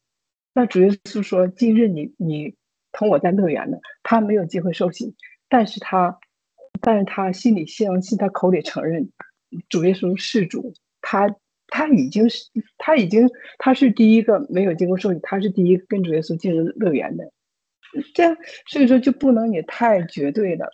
[0.53, 2.55] 那主耶稣说，今日你你。
[2.91, 5.15] 同我在乐园呢，他没有机会受洗，
[5.49, 6.19] 但是他，
[6.81, 9.09] 但是他心里相信，他口里承认，
[9.69, 11.35] 主耶稣是主，他
[11.67, 12.45] 他已经是
[12.77, 17.31] 他已经他是第一个没有经过受洗，他是第一个跟主耶稣进入乐园的，
[18.13, 18.37] 这样
[18.67, 20.69] 所以说就不能也太绝对了。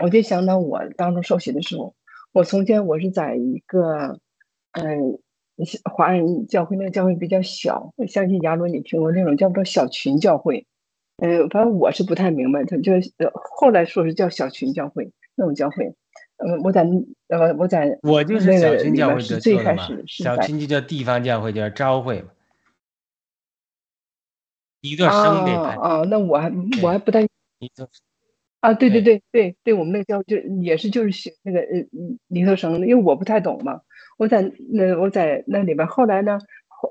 [0.00, 1.94] 我就想到我当初受洗的时候，
[2.32, 4.18] 我从前我是在一个
[4.72, 5.18] 嗯
[5.84, 10.66] 华人教会，那个教会比较小，我相信亚罗你听过那种叫做小群教会。
[11.18, 15.94] 嗯，反正我是不太明白，他就呃后来说是叫小群教会那种教会，
[16.38, 16.82] 呃，我在
[17.28, 22.30] 呃我在我就是小群教会是最开始小群就叫地方教会，叫朝会嘛，
[24.80, 27.24] 一个生的啊啊，那我还我还不太
[28.58, 31.86] 啊，对对对对对，我们那个教就也是就是学那个呃
[32.26, 33.82] 尼特生的，因为我不太懂嘛，
[34.18, 36.40] 我在那我在那里边，后来呢。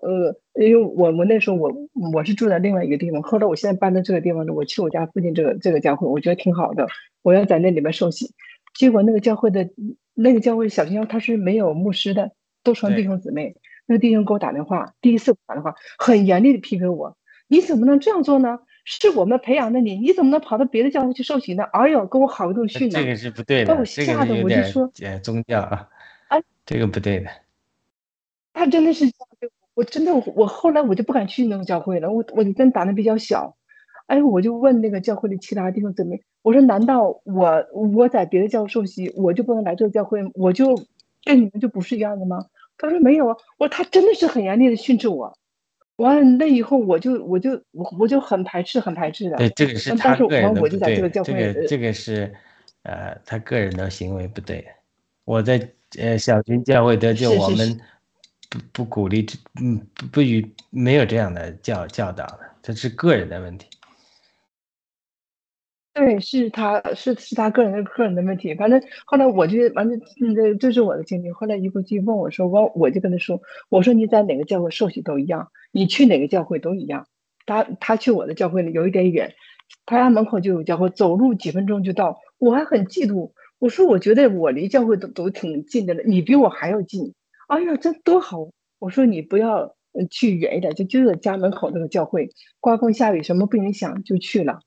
[0.02, 1.72] 呃，因为我我那时候我
[2.14, 6.88] 我是住在另外一个地方，后来我现在搬到这个地方呢，我去我家附近这个这个教会，我觉得挺好的，
[7.22, 8.34] 我要在那里面受洗。
[8.74, 9.70] 结果那个教会的
[10.14, 12.32] 那个教会小学校他是没有牧师的，
[12.64, 13.56] 都成弟兄姊妹。
[13.86, 17.18] 那个弟兄给我打电话，第一次打电话，很严厉的批评我
[17.48, 18.60] ：“你怎么能这样做呢？
[18.86, 23.00] 是我们培养的你，你怎么能跑到别的教会去受洗呢？”哎呦，跟我好一顿训呢。
[23.00, 24.90] 这个是不对的，把我吓得我就说，
[25.22, 25.90] 宗教啊，
[26.66, 27.30] 这个不对的。
[28.54, 29.06] 他真的是。
[29.76, 32.12] 我真的，我后来我就不敢去那个教会了。
[32.12, 33.56] 我我真胆子比较小，
[34.06, 40.80] 哎，我就问那个教会的其他弟兄姊妹，我说难道我我在别的教会受洗，我就不能来这个教会，我就
[41.24, 42.46] 跟你们就不是一样的吗？
[42.78, 43.36] 他说没有啊。
[43.58, 45.36] 我说他真的是很严厉的训斥我。
[45.96, 49.38] 完了那以后我就我就我我就很排斥很排斥的。
[49.38, 51.10] 对，这个是他个人的不对。
[51.10, 52.32] 这个这个是
[52.84, 54.64] 呃他个人的行为不对。
[55.26, 57.80] 我在呃小群教会得救，我们。
[58.54, 63.68] 不不鼓励这嗯不不与没有这样的教教导的，这是个人的问题。
[65.96, 68.54] 对，是他是是他个人的个人的问题。
[68.54, 69.96] 反正后来我就完了，
[70.36, 71.32] 这这是我的经历。
[71.32, 77.08] 后来一个就问我说，我我就跟他说，我说你在哪个教会受洗都一样，你去哪个教会都一样。
[77.46, 79.34] 他他去我的教会里有一点远，
[79.86, 82.20] 他家门口就有教会，走路几分钟就到。
[82.38, 87.14] 我还很嫉妒，我说我觉得我离教会都都挺近的了，你比我还要近。
[87.54, 88.50] 哎呀，这多好！
[88.80, 89.76] 我说你不要
[90.10, 94.62] 去远一点，就就在家门口那个教会，刮风下雨什么不影响就去了。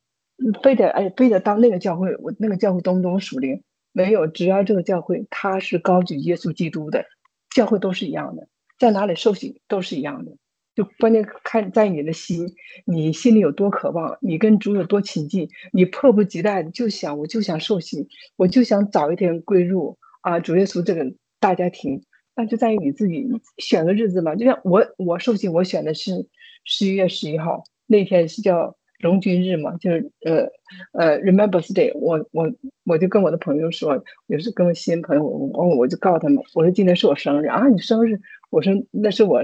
[0.62, 7.06] 非得哎，非得到那个教会，我那个教会东东属灵没有，只要这个教会它是高举耶稣基督的，
[7.50, 8.46] 教会都是一样的，
[8.78, 10.36] 在哪里受洗都是一样的。
[10.76, 12.54] 就关键看在你的心，
[12.84, 18.06] 你心里有多渴望，你跟主有多亲近，你迫不及待的就想，我就想受洗，
[18.36, 22.04] 我就想早一天归入啊主耶稣这个大家庭。
[22.36, 23.26] 那就在于你自己
[23.58, 24.36] 选个日子嘛。
[24.36, 26.28] 就像我我受洗，我选的是
[26.64, 30.48] 十一月十一号那天是叫荣军日嘛，就是呃
[30.92, 31.92] 呃，remember day，。
[31.98, 32.52] 我我
[32.84, 39.42] 我就跟我的朋友说，也是跟我新朋友，我我就告诉他们，我说今天是我生日啊，你生日，我说那是我。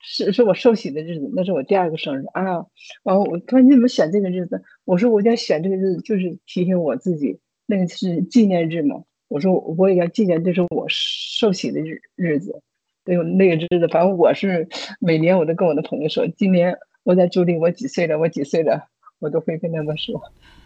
[0.00, 2.64] 是是我受喜的日子，那是我第二个生日啊。
[3.02, 4.62] 完后我他说你怎么选这个日子？
[4.84, 9.02] 我说我想选这个日子，就是提醒我自己，那个是纪念日嘛。
[9.28, 12.60] 我说我也要纪念，这是我受洗的日日子。
[13.04, 14.68] 对，那个日子，反正我是
[15.00, 18.18] 每年我都跟我的朋友说，今年我在朱里，我几岁了？
[18.18, 18.88] 我几岁了？
[19.18, 20.20] 我都会跟他们说，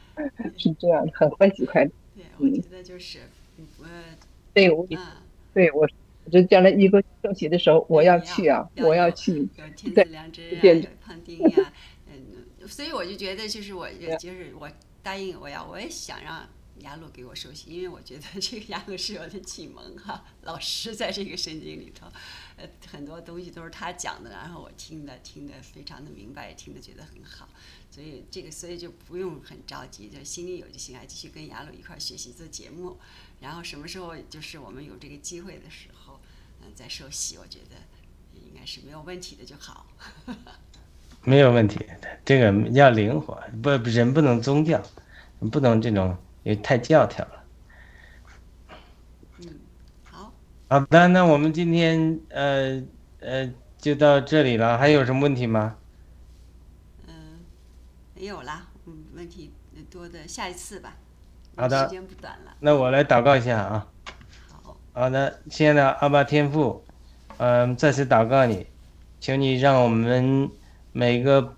[0.57, 1.91] 是这样的，很欢喜快乐。
[2.15, 3.19] 对，我觉得就是，
[3.83, 3.89] 呃，
[4.55, 4.87] 对我，
[5.55, 5.89] 对我。
[6.31, 9.39] 就将来一个升旗的时候，我要去啊，我要去。
[9.39, 11.73] 有天赐良知啊，有胖丁呀，
[12.07, 13.89] 嗯，所以我就觉得，就是我，
[14.21, 14.71] 就是我
[15.03, 16.49] 答应我要，我也想让
[16.83, 22.07] 雅鲁给我收息，因为我觉得这个雅鲁是我的启蒙哈，老师在这个圣经里头，
[22.57, 27.49] 呃，很多东西都是他讲的，然后我听的听的非常的明白，也听的觉得很好，
[27.91, 32.99] 所以这个所以就不用很着急，就心里有就行，继续跟雅鲁一块学习做节目，
[33.41, 36.21] 然后什么时候就是我们有这个机会的时候。
[36.65, 37.75] 嗯，再受洗，我觉得
[38.35, 39.85] 应该是没有问题的就好。
[41.25, 41.85] 没有问题，
[42.25, 44.81] 这个要灵活，不人不能宗教，
[45.51, 47.45] 不能这种也太教条了。
[49.39, 49.49] 嗯，
[50.05, 50.33] 好。
[50.69, 52.83] 好的，那我们今天呃
[53.21, 55.77] 呃就到这里了，还有什么问题吗？
[57.07, 57.41] 嗯，
[58.15, 58.67] 没有啦。
[58.87, 59.53] 嗯，问题
[59.91, 60.97] 多的下一次吧。
[61.57, 61.85] 好的。
[61.85, 62.57] 时间不短了。
[62.61, 63.87] 那我来祷告一下啊。
[64.49, 66.85] 好好的，亲爱的阿巴天父，
[67.39, 68.67] 嗯，再次祷告你，
[69.21, 70.51] 请你让我们
[70.93, 71.57] 每个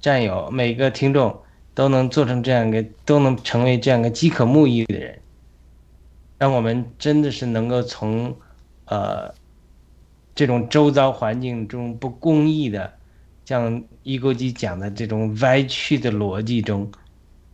[0.00, 1.42] 战友、每个听众
[1.74, 5.18] 都能做成这样一个，都能成为这样一个饥渴慕义的人，
[6.38, 8.34] 让我们真的是能够从
[8.86, 9.32] 呃
[10.34, 12.92] 这种周遭环境中不公义的，
[13.44, 16.90] 像一钩机讲的这种歪曲的逻辑中，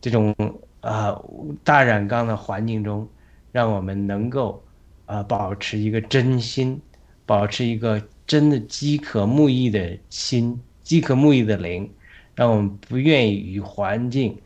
[0.00, 0.34] 这种
[0.80, 1.20] 啊
[1.64, 3.08] 大染缸的环境中，
[3.52, 4.62] 让我们能够。
[5.08, 6.78] 啊，保持一个真心，
[7.24, 11.90] 保持一个真的饥渴慕义的心，饥渴慕义的灵，
[12.38, 14.40] 让我们不愿意与环境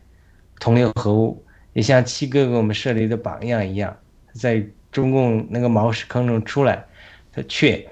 [0.59, 3.95] 同流合污，也像七哥给我们设立的榜样一样，
[4.33, 6.83] 在中共那个毛屎坑中出来，
[7.31, 7.87] 他却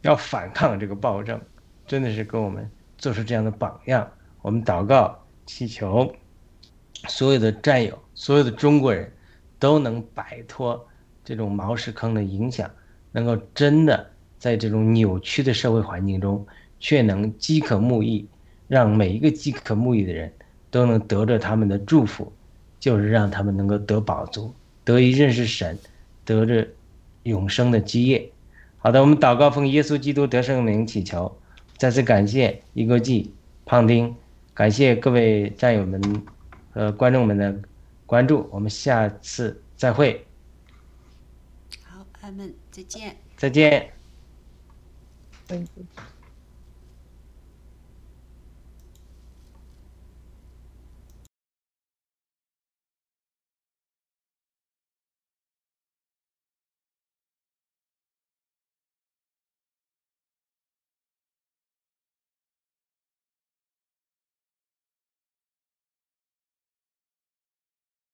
[0.00, 1.38] 要反抗这个暴政，
[1.86, 2.66] 真的是给我们
[2.96, 4.10] 做出这样的榜样。
[4.40, 6.10] 我们祷告，祈求
[7.06, 9.12] 所有的战友，所有的中国人
[9.58, 10.82] 都能摆脱。
[11.22, 12.70] 这种毛石坑的影响，
[13.10, 16.46] 能够真的在这种扭曲的社会环境中，
[16.80, 18.26] 却能饥渴慕义，
[18.72, 20.32] 让每一个饥渴慕义的人
[20.70, 22.32] 都能得着他们的祝福，
[22.80, 25.78] 就是让他们能够得饱足，得以认识神，
[26.24, 26.66] 得着
[27.24, 28.32] 永生的基业。
[28.78, 31.36] 好的，我们祷告奉耶稣基督得胜名祈求，
[31.76, 33.34] 再次感谢一个季
[33.66, 34.16] 胖丁，
[34.54, 36.00] 感谢各位战友们
[36.72, 37.54] 和观众们的
[38.06, 40.24] 关注，我们下次再会。
[42.32, 43.16] 们再见。
[43.36, 43.90] 再见。
[45.46, 46.11] 再见。